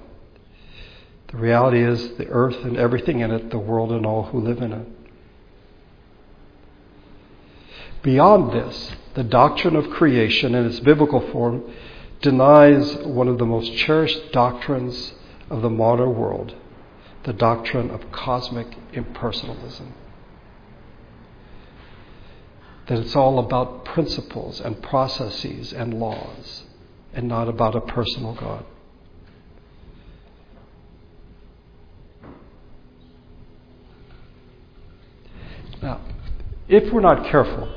The 1.27 1.37
reality 1.37 1.81
is 1.81 2.17
the 2.17 2.27
earth 2.27 2.63
and 2.63 2.77
everything 2.77 3.21
in 3.21 3.31
it, 3.31 3.49
the 3.49 3.57
world 3.57 3.91
and 3.91 4.05
all 4.05 4.23
who 4.23 4.39
live 4.39 4.61
in 4.61 4.73
it. 4.73 4.87
Beyond 8.03 8.51
this, 8.51 8.91
the 9.13 9.23
doctrine 9.23 9.75
of 9.75 9.89
creation 9.91 10.55
in 10.55 10.65
its 10.65 10.79
biblical 10.79 11.19
form 11.31 11.63
denies 12.21 12.95
one 12.97 13.27
of 13.27 13.37
the 13.37 13.45
most 13.45 13.73
cherished 13.75 14.31
doctrines 14.31 15.13
of 15.49 15.61
the 15.61 15.69
modern 15.69 16.15
world 16.15 16.55
the 17.23 17.33
doctrine 17.33 17.91
of 17.91 18.11
cosmic 18.11 18.67
impersonalism 18.93 19.91
that 22.87 22.97
it's 22.97 23.15
all 23.15 23.39
about 23.39 23.85
principles 23.85 24.59
and 24.59 24.81
processes 24.81 25.71
and 25.71 25.93
laws 25.93 26.63
and 27.13 27.27
not 27.27 27.47
about 27.47 27.75
a 27.75 27.81
personal 27.81 28.33
God. 28.33 28.65
Now, 35.81 36.01
if 36.67 36.91
we're 36.91 37.01
not 37.01 37.25
careful, 37.25 37.69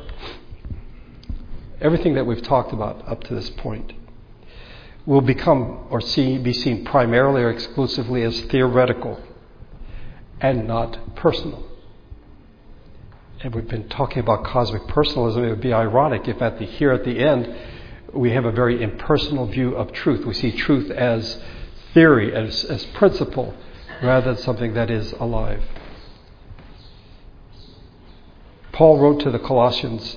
everything 1.85 2.15
that 2.15 2.27
we've 2.27 2.43
talked 2.43 2.73
about 2.73 3.07
up 3.07 3.23
to 3.25 3.35
this 3.35 3.51
point, 3.51 3.93
will 5.07 5.21
become 5.21 5.87
or 5.91 6.01
see, 6.01 6.39
be 6.39 6.53
seen 6.53 6.85
primarily 6.85 7.43
or 7.43 7.51
exclusively 7.51 8.23
as 8.23 8.41
theoretical 8.43 9.21
and 10.41 10.67
not 10.67 11.15
personal. 11.15 11.63
And 13.43 13.55
we've 13.55 13.69
been 13.69 13.91
talking 13.91 14.21
about 14.21 14.45
cosmic 14.45 14.89
personalism. 14.89 15.45
It 15.45 15.51
would 15.51 15.61
be 15.61 15.75
ironic 15.75 16.27
if 16.27 16.41
at 16.41 16.59
the 16.59 16.65
here 16.65 16.93
at 16.93 17.05
the 17.05 17.19
end 17.19 17.55
we 18.15 18.31
have 18.31 18.47
a 18.47 18.53
very 18.53 18.83
impersonal 18.83 19.47
view 19.47 19.77
of 19.77 19.93
truth. 19.93 20.25
We 20.25 20.33
see 20.33 20.53
truth 20.53 20.91
as 20.91 21.39
theory, 21.93 22.35
as, 22.35 22.65
as 22.65 22.85
principle, 22.87 23.55
rather 24.03 24.33
than 24.33 24.43
something 24.43 24.73
that 24.73 24.91
is 24.91 25.13
alive. 25.13 25.63
Paul 28.73 28.99
wrote 28.99 29.21
to 29.21 29.31
the 29.31 29.39
Colossians, 29.39 30.17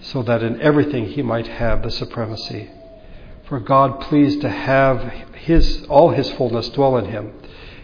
so 0.00 0.22
that 0.22 0.42
in 0.42 0.60
everything 0.60 1.06
he 1.06 1.22
might 1.22 1.46
have 1.46 1.82
the 1.82 1.90
supremacy. 1.90 2.70
For 3.48 3.60
God 3.60 4.00
pleased 4.00 4.40
to 4.42 4.50
have 4.50 5.00
his, 5.34 5.84
all 5.88 6.10
his 6.10 6.30
fullness 6.32 6.68
dwell 6.70 6.96
in 6.98 7.06
him, 7.06 7.32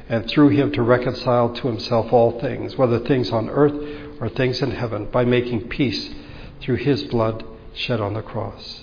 and 0.09 0.27
through 0.29 0.50
him 0.50 0.70
to 0.72 0.83
reconcile 0.83 1.55
to 1.55 1.68
himself 1.68 2.12
all 2.12 2.38
things, 2.38 2.77
whether 2.77 2.98
things 2.98 3.31
on 3.31 3.48
earth 3.48 3.74
or 4.20 4.29
things 4.29 4.61
in 4.61 4.70
heaven, 4.72 5.07
by 5.07 5.24
making 5.24 5.68
peace 5.68 6.11
through 6.61 6.77
his 6.77 7.05
blood 7.05 7.44
shed 7.72 8.00
on 8.00 8.14
the 8.14 8.22
cross. 8.22 8.83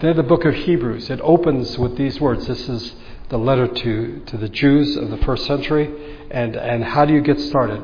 Then 0.00 0.16
the 0.16 0.22
book 0.22 0.44
of 0.44 0.54
Hebrews, 0.54 1.10
it 1.10 1.20
opens 1.22 1.76
with 1.76 1.96
these 1.96 2.20
words. 2.20 2.46
This 2.46 2.68
is 2.68 2.94
the 3.30 3.38
letter 3.38 3.66
to, 3.66 4.22
to 4.26 4.36
the 4.36 4.48
Jews 4.48 4.96
of 4.96 5.10
the 5.10 5.18
first 5.18 5.44
century. 5.44 6.16
And, 6.30 6.56
and 6.56 6.84
how 6.84 7.04
do 7.04 7.12
you 7.12 7.20
get 7.20 7.40
started? 7.40 7.82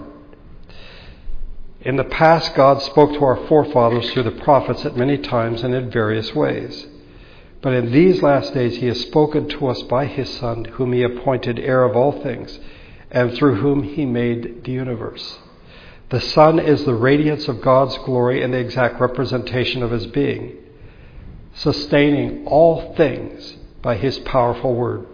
In 1.85 1.97
the 1.97 2.05
past, 2.05 2.55
God 2.55 2.81
spoke 2.81 3.13
to 3.13 3.25
our 3.25 3.47
forefathers 3.47 4.11
through 4.11 4.23
the 4.23 4.31
prophets 4.31 4.87
at 4.87 4.97
many 4.97 5.19
times 5.19 5.63
and 5.63 5.75
in 5.75 5.91
various 5.91 6.35
ways. 6.35 6.87
But 7.61 7.75
in 7.75 7.93
these 7.93 8.23
last 8.23 8.55
days, 8.55 8.77
He 8.77 8.87
has 8.87 9.01
spoken 9.03 9.49
to 9.51 9.67
us 9.67 9.83
by 9.83 10.07
His 10.07 10.31
Son, 10.31 10.65
whom 10.65 10.95
He 10.95 11.03
appointed 11.03 11.59
heir 11.59 11.85
of 11.85 11.95
all 11.95 12.23
things, 12.23 12.59
and 13.11 13.35
through 13.35 13.57
whom 13.57 13.83
He 13.83 14.07
made 14.07 14.65
the 14.65 14.73
universe. 14.73 15.39
The 16.09 16.23
Son 16.23 16.59
is 16.59 16.85
the 16.85 16.95
radiance 16.95 17.49
of 17.49 17.61
God's 17.61 17.99
glory 17.99 18.43
and 18.43 18.55
the 18.55 18.59
exact 18.59 18.99
representation 18.99 19.83
of 19.83 19.91
His 19.91 20.07
being, 20.07 20.57
sustaining 21.53 22.47
all 22.47 22.95
things 22.95 23.57
by 23.83 23.97
His 23.97 24.19
powerful 24.21 24.75
word. 24.75 25.07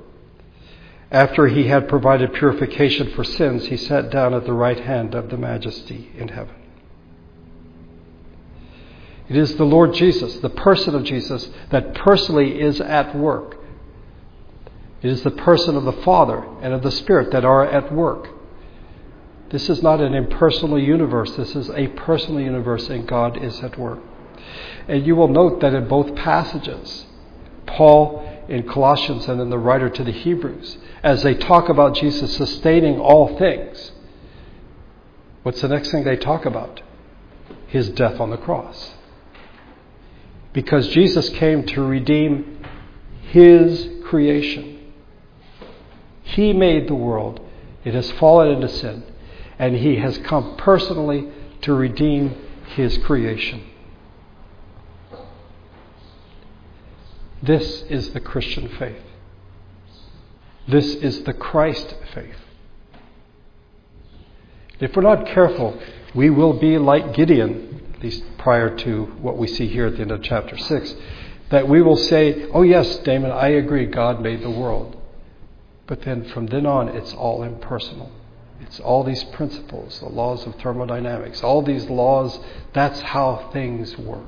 After 1.11 1.49
he 1.49 1.67
had 1.67 1.89
provided 1.89 2.33
purification 2.35 3.11
for 3.11 3.25
sins, 3.25 3.67
he 3.67 3.77
sat 3.77 4.11
down 4.11 4.33
at 4.33 4.45
the 4.45 4.53
right 4.53 4.79
hand 4.79 5.17
of 5.17 5.29
the 5.29 5.37
majesty 5.37 6.13
in 6.17 6.29
heaven. 6.29 6.55
It 9.31 9.37
is 9.37 9.55
the 9.55 9.65
Lord 9.65 9.95
Jesus, 9.95 10.35
the 10.39 10.51
person 10.51 10.97
of 10.97 11.05
Jesus, 11.05 11.49
that 11.71 11.95
personally 11.95 12.61
is 12.61 12.81
at 12.81 13.17
work. 13.17 13.59
It 15.03 15.09
is 15.09 15.23
the 15.23 15.31
person 15.31 15.77
of 15.77 15.85
the 15.85 15.93
Father 15.93 16.45
and 16.61 16.75
of 16.75 16.83
the 16.83 16.91
Spirit 16.91 17.31
that 17.31 17.45
are 17.45 17.65
at 17.65 17.93
work. 17.93 18.29
This 19.51 19.71
is 19.71 19.85
not 19.85 20.01
an 20.01 20.15
impersonal 20.15 20.81
universe. 20.81 21.31
This 21.37 21.55
is 21.55 21.71
a 21.71 21.87
personal 21.89 22.41
universe, 22.41 22.89
and 22.89 23.07
God 23.07 23.41
is 23.43 23.61
at 23.61 23.79
work. 23.79 24.01
And 24.89 25.07
you 25.07 25.15
will 25.15 25.29
note 25.29 25.61
that 25.61 25.75
in 25.75 25.87
both 25.87 26.17
passages, 26.17 27.07
Paul 27.67 28.27
in 28.49 28.69
Colossians 28.69 29.29
and 29.29 29.41
in 29.41 29.49
the 29.49 29.59
writer 29.59 29.89
to 29.89 30.03
the 30.03 30.11
Hebrews, 30.11 30.77
as 31.05 31.23
they 31.23 31.35
talk 31.35 31.69
about 31.69 31.95
Jesus 31.95 32.37
sustaining 32.37 32.99
all 32.99 33.39
things, 33.39 33.93
what's 35.45 35.61
the 35.61 35.69
next 35.69 35.93
thing 35.93 36.03
they 36.03 36.17
talk 36.17 36.47
about? 36.47 36.83
His 37.69 37.91
death 37.91 38.19
on 38.19 38.31
the 38.31 38.37
cross. 38.37 38.95
Because 40.53 40.89
Jesus 40.89 41.29
came 41.31 41.65
to 41.67 41.83
redeem 41.83 42.65
His 43.29 43.89
creation. 44.05 44.79
He 46.23 46.53
made 46.53 46.89
the 46.89 46.95
world, 46.95 47.41
it 47.85 47.95
has 47.95 48.11
fallen 48.13 48.49
into 48.49 48.69
sin, 48.69 49.05
and 49.59 49.77
He 49.77 49.97
has 49.97 50.19
come 50.19 50.57
personally 50.57 51.29
to 51.63 51.75
redeem 51.75 52.35
His 52.75 52.99
creation. 52.99 53.65
This 57.43 57.83
is 57.83 58.11
the 58.11 58.21
Christian 58.21 58.69
faith. 58.69 59.03
This 60.69 60.95
is 60.97 61.23
the 61.25 61.33
Christ 61.33 61.95
faith. 62.13 62.37
If 64.79 64.95
we're 64.95 65.03
not 65.03 65.27
careful, 65.27 65.81
we 66.15 66.31
will 66.31 66.55
be 66.55 66.79
like 66.79 67.15
Gideon, 67.15 67.70
at 68.01 68.05
least 68.05 68.25
prior 68.39 68.75
to 68.75 69.05
what 69.21 69.37
we 69.37 69.47
see 69.47 69.67
here 69.67 69.87
at 69.87 69.97
the 69.97 70.01
end 70.01 70.11
of 70.11 70.23
chapter 70.23 70.57
6, 70.57 70.95
that 71.51 71.69
we 71.69 71.83
will 71.83 71.99
say, 71.99 72.49
Oh, 72.51 72.63
yes, 72.63 72.97
Damon, 73.01 73.31
I 73.31 73.49
agree, 73.49 73.85
God 73.85 74.23
made 74.23 74.43
the 74.43 74.49
world. 74.49 74.97
But 75.87 76.01
then 76.01 76.25
from 76.25 76.47
then 76.47 76.65
on, 76.65 76.89
it's 76.89 77.13
all 77.13 77.43
impersonal. 77.43 78.11
It's 78.63 78.81
all 78.81 79.05
these 79.05 79.23
principles, 79.25 80.01
the 80.01 80.09
laws 80.09 80.47
of 80.47 80.55
thermodynamics, 80.55 81.43
all 81.43 81.61
these 81.61 81.91
laws, 81.91 82.41
that's 82.73 83.03
how 83.03 83.51
things 83.53 83.99
work. 83.99 84.25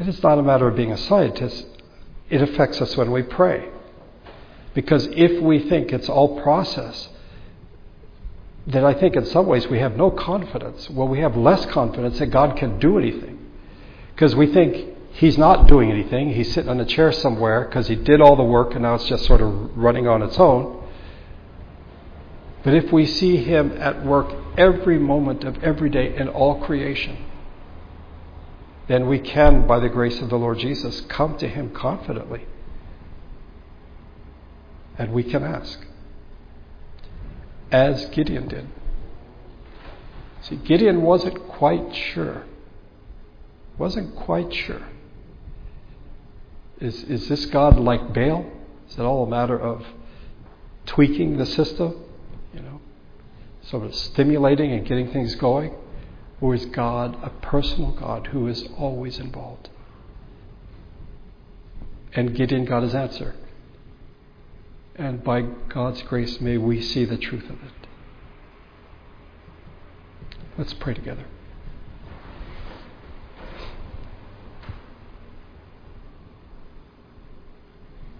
It 0.00 0.08
is 0.08 0.20
not 0.20 0.40
a 0.40 0.42
matter 0.42 0.66
of 0.66 0.74
being 0.74 0.90
a 0.90 0.98
scientist, 0.98 1.64
it 2.28 2.42
affects 2.42 2.82
us 2.82 2.96
when 2.96 3.12
we 3.12 3.22
pray. 3.22 3.68
Because 4.74 5.06
if 5.12 5.40
we 5.40 5.60
think 5.68 5.92
it's 5.92 6.08
all 6.08 6.40
process, 6.42 7.08
then 8.66 8.84
I 8.84 8.94
think 8.94 9.14
in 9.14 9.24
some 9.26 9.46
ways 9.46 9.68
we 9.68 9.78
have 9.78 9.96
no 9.96 10.10
confidence. 10.10 10.90
Well, 10.90 11.06
we 11.06 11.20
have 11.20 11.36
less 11.36 11.64
confidence 11.66 12.18
that 12.18 12.26
God 12.26 12.56
can 12.56 12.78
do 12.78 12.98
anything. 12.98 13.38
Because 14.14 14.34
we 14.34 14.52
think 14.52 14.94
He's 15.12 15.38
not 15.38 15.66
doing 15.66 15.90
anything. 15.90 16.34
He's 16.34 16.52
sitting 16.52 16.68
on 16.68 16.78
a 16.80 16.84
chair 16.84 17.10
somewhere 17.12 17.64
because 17.64 17.86
He 17.86 17.94
did 17.94 18.20
all 18.20 18.36
the 18.36 18.42
work 18.42 18.72
and 18.72 18.82
now 18.82 18.96
it's 18.96 19.06
just 19.06 19.24
sort 19.24 19.40
of 19.40 19.76
running 19.76 20.08
on 20.08 20.20
its 20.22 20.38
own. 20.38 20.82
But 22.64 22.74
if 22.74 22.92
we 22.92 23.06
see 23.06 23.36
Him 23.36 23.76
at 23.78 24.04
work 24.04 24.34
every 24.58 24.98
moment 24.98 25.44
of 25.44 25.62
every 25.62 25.88
day 25.88 26.16
in 26.16 26.28
all 26.28 26.60
creation, 26.64 27.16
then 28.88 29.06
we 29.06 29.20
can, 29.20 29.66
by 29.66 29.78
the 29.78 29.88
grace 29.88 30.20
of 30.20 30.28
the 30.28 30.36
Lord 30.36 30.58
Jesus, 30.58 31.00
come 31.02 31.38
to 31.38 31.46
Him 31.48 31.70
confidently. 31.70 32.44
And 34.98 35.12
we 35.12 35.22
can 35.22 35.44
ask, 35.44 35.86
as 37.70 38.06
Gideon 38.06 38.48
did. 38.48 38.68
See, 40.42 40.56
Gideon 40.56 41.02
wasn't 41.02 41.48
quite 41.48 41.94
sure. 41.94 42.44
Wasn't 43.78 44.14
quite 44.14 44.52
sure. 44.54 44.82
Is, 46.80 47.02
is 47.04 47.28
this 47.28 47.46
God 47.46 47.78
like 47.78 48.12
Baal? 48.12 48.46
Is 48.88 48.98
it 48.98 49.02
all 49.02 49.24
a 49.24 49.28
matter 49.28 49.58
of 49.58 49.84
tweaking 50.84 51.36
the 51.36 51.46
system? 51.46 51.94
You 52.54 52.60
know, 52.60 52.80
sort 53.62 53.84
of 53.84 53.94
stimulating 53.94 54.72
and 54.72 54.86
getting 54.86 55.10
things 55.10 55.34
going? 55.34 55.74
Or 56.40 56.54
is 56.54 56.66
God 56.66 57.18
a 57.22 57.30
personal 57.30 57.92
God 57.92 58.28
who 58.28 58.46
is 58.46 58.68
always 58.76 59.18
involved? 59.18 59.70
And 62.12 62.34
Gideon 62.34 62.64
got 62.64 62.82
his 62.82 62.94
answer. 62.94 63.34
And 64.96 65.22
by 65.22 65.42
God's 65.42 66.02
grace, 66.02 66.40
may 66.40 66.56
we 66.56 66.80
see 66.80 67.04
the 67.04 67.18
truth 67.18 67.44
of 67.44 67.62
it. 67.62 67.86
Let's 70.58 70.72
pray 70.74 70.94
together. 70.94 71.24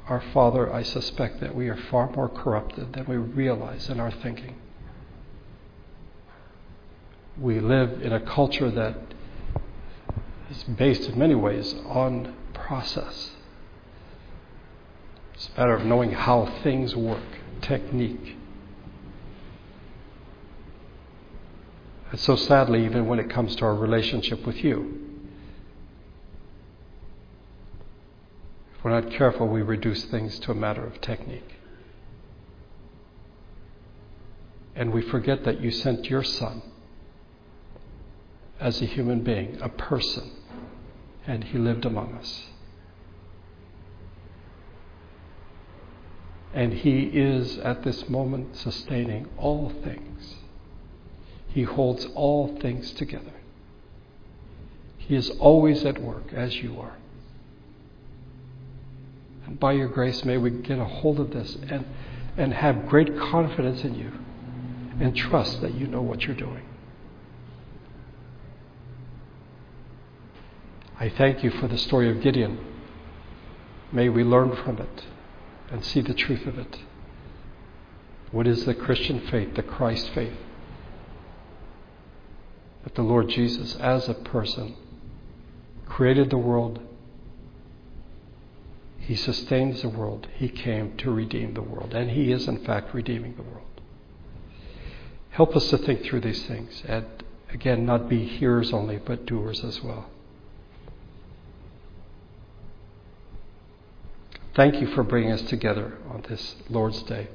Our 0.09 0.23
Father, 0.33 0.73
I 0.73 0.83
suspect 0.83 1.41
that 1.41 1.55
we 1.55 1.69
are 1.69 1.77
far 1.77 2.11
more 2.11 2.29
corrupted 2.29 2.93
than 2.93 3.07
we 3.07 3.17
realize 3.17 3.89
in 3.89 3.99
our 3.99 4.11
thinking 4.11 4.57
we 7.39 7.61
live 7.61 8.01
in 8.03 8.13
a 8.13 8.21
culture 8.21 8.71
that 8.71 8.97
is 10.51 10.65
based 10.65 11.09
in 11.09 11.19
many 11.19 11.35
ways 11.35 11.75
on 11.87 12.35
process. 12.55 13.36
It's 15.37 15.51
a 15.55 15.61
matter 15.61 15.75
of 15.75 15.85
knowing 15.85 16.13
how 16.13 16.47
things 16.63 16.97
work, 16.97 17.23
technique. 17.61 18.37
And 22.11 22.19
so 22.19 22.37
sadly, 22.37 22.87
even 22.87 23.07
when 23.07 23.19
it 23.19 23.29
comes 23.29 23.55
to 23.57 23.67
our 23.67 23.75
relationship 23.75 24.47
with 24.47 24.65
you, 24.65 24.99
if 28.75 28.83
we're 28.83 28.99
not 28.99 29.11
careful, 29.11 29.47
we 29.47 29.61
reduce 29.61 30.07
things 30.07 30.39
to 30.39 30.53
a 30.53 30.55
matter 30.55 30.87
of 30.87 31.03
technique. 31.03 31.57
And 34.75 34.91
we 34.91 35.03
forget 35.03 35.45
that 35.45 35.61
you 35.61 35.71
sent 35.71 36.09
your 36.09 36.25
son 36.25 36.63
as 38.59 38.81
a 38.81 38.87
human 38.87 39.23
being, 39.23 39.59
a 39.61 39.69
person, 39.69 40.31
and 41.27 41.45
he 41.45 41.59
lived 41.59 41.85
among 41.85 42.15
us. 42.15 42.47
And 46.55 46.73
he 46.73 47.03
is 47.03 47.59
at 47.59 47.83
this 47.83 48.09
moment 48.09 48.57
sustaining 48.57 49.29
all 49.37 49.71
things. 49.85 50.37
He 51.49 51.63
holds 51.63 52.07
all 52.15 52.57
things 52.61 52.93
together. 52.93 53.33
He 54.99 55.15
is 55.15 55.31
always 55.39 55.85
at 55.85 56.01
work 56.01 56.33
as 56.33 56.57
you 56.57 56.81
are. 56.81 56.97
And 59.47 59.61
by 59.61 59.73
your 59.73 59.89
grace, 59.89 60.25
may 60.25 60.37
we 60.39 60.51
get 60.51 60.79
a 60.79 60.85
hold 60.85 61.21
of 61.21 61.31
this 61.31 61.57
and, 61.69 61.87
and 62.37 62.53
have 62.53 62.89
great 62.89 63.17
confidence 63.19 63.85
in 63.85 63.95
you 63.95 64.13
and 65.01 65.15
trust 65.15 65.61
that 65.61 65.75
you 65.75 65.87
know 65.87 66.03
what 66.03 66.23
you're 66.23 66.35
doing. 66.35 66.65
I 70.99 71.11
thank 71.11 71.45
you 71.45 71.51
for 71.51 71.69
the 71.69 71.79
story 71.79 72.11
of 72.11 72.23
Gideon. 72.23 72.59
May 73.93 74.09
we 74.09 74.25
learn 74.25 74.57
from 74.57 74.79
it 74.79 75.05
and 75.71 75.85
see 75.85 76.01
the 76.01 76.15
truth 76.15 76.47
of 76.47 76.59
it. 76.59 76.79
What 78.31 78.47
is 78.47 78.65
the 78.65 78.75
Christian 78.75 79.21
faith, 79.21 79.55
the 79.55 79.63
Christ 79.63 80.11
faith? 80.11 80.37
That 82.85 82.95
the 82.95 83.03
Lord 83.03 83.29
Jesus, 83.29 83.77
as 83.77 84.09
a 84.09 84.15
person, 84.15 84.77
created 85.87 86.31
the 86.31 86.39
world, 86.39 86.81
He 88.99 89.15
sustains 89.15 89.83
the 89.83 89.89
world, 89.89 90.29
He 90.35 90.49
came 90.49 90.97
to 90.99 91.11
redeem 91.11 91.55
the 91.55 91.63
world, 91.63 91.95
and 91.95 92.11
He 92.11 92.33
is, 92.33 92.49
in 92.49 92.65
fact, 92.65 92.95
redeeming 92.95 93.37
the 93.37 93.43
world. 93.43 93.63
Help 95.31 95.55
us 95.57 95.69
to 95.71 95.79
think 95.79 96.03
through 96.03 96.21
these 96.21 96.45
things 96.47 96.83
and, 96.87 97.07
again, 97.53 97.85
not 97.85 98.09
be 98.09 98.25
hearers 98.25 98.73
only, 98.73 98.99
but 98.99 99.27
doers 99.27 99.63
as 99.65 99.83
well. 99.83 100.07
Thank 104.57 104.81
you 104.81 104.87
for 104.87 105.03
bringing 105.03 105.33
us 105.33 105.43
together 105.43 105.99
on 106.09 106.25
this 106.31 106.57
Lord's 106.71 107.03
Day. 107.03 107.29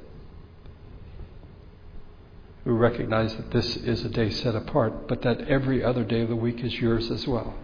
We 2.64 2.72
recognize 2.72 3.36
that 3.36 3.52
this 3.52 3.76
is 3.76 4.04
a 4.04 4.08
day 4.08 4.28
set 4.30 4.56
apart, 4.56 5.06
but 5.06 5.22
that 5.22 5.42
every 5.42 5.84
other 5.84 6.02
day 6.02 6.22
of 6.22 6.28
the 6.28 6.36
week 6.36 6.64
is 6.64 6.74
yours 6.80 7.12
as 7.12 7.28
well. 7.28 7.54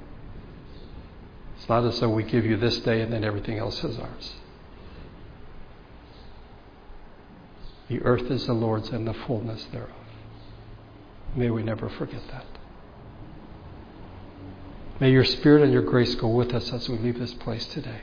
It's 1.56 1.68
not 1.68 1.84
as 1.84 1.98
though 1.98 2.08
we 2.08 2.22
give 2.22 2.46
you 2.46 2.56
this 2.56 2.78
day 2.78 3.00
and 3.00 3.12
then 3.12 3.24
everything 3.24 3.58
else 3.58 3.82
is 3.82 3.98
ours. 3.98 4.34
The 7.88 8.00
earth 8.02 8.30
is 8.30 8.46
the 8.46 8.52
Lord's 8.52 8.90
and 8.90 9.08
the 9.08 9.14
fullness 9.14 9.64
thereof. 9.72 9.90
May 11.34 11.50
we 11.50 11.64
never 11.64 11.88
forget 11.88 12.22
that. 12.30 12.46
May 15.00 15.10
your 15.10 15.24
Spirit 15.24 15.64
and 15.64 15.72
your 15.72 15.82
grace 15.82 16.14
go 16.14 16.28
with 16.28 16.54
us 16.54 16.72
as 16.72 16.88
we 16.88 16.96
leave 16.98 17.18
this 17.18 17.34
place 17.34 17.66
today. 17.66 18.02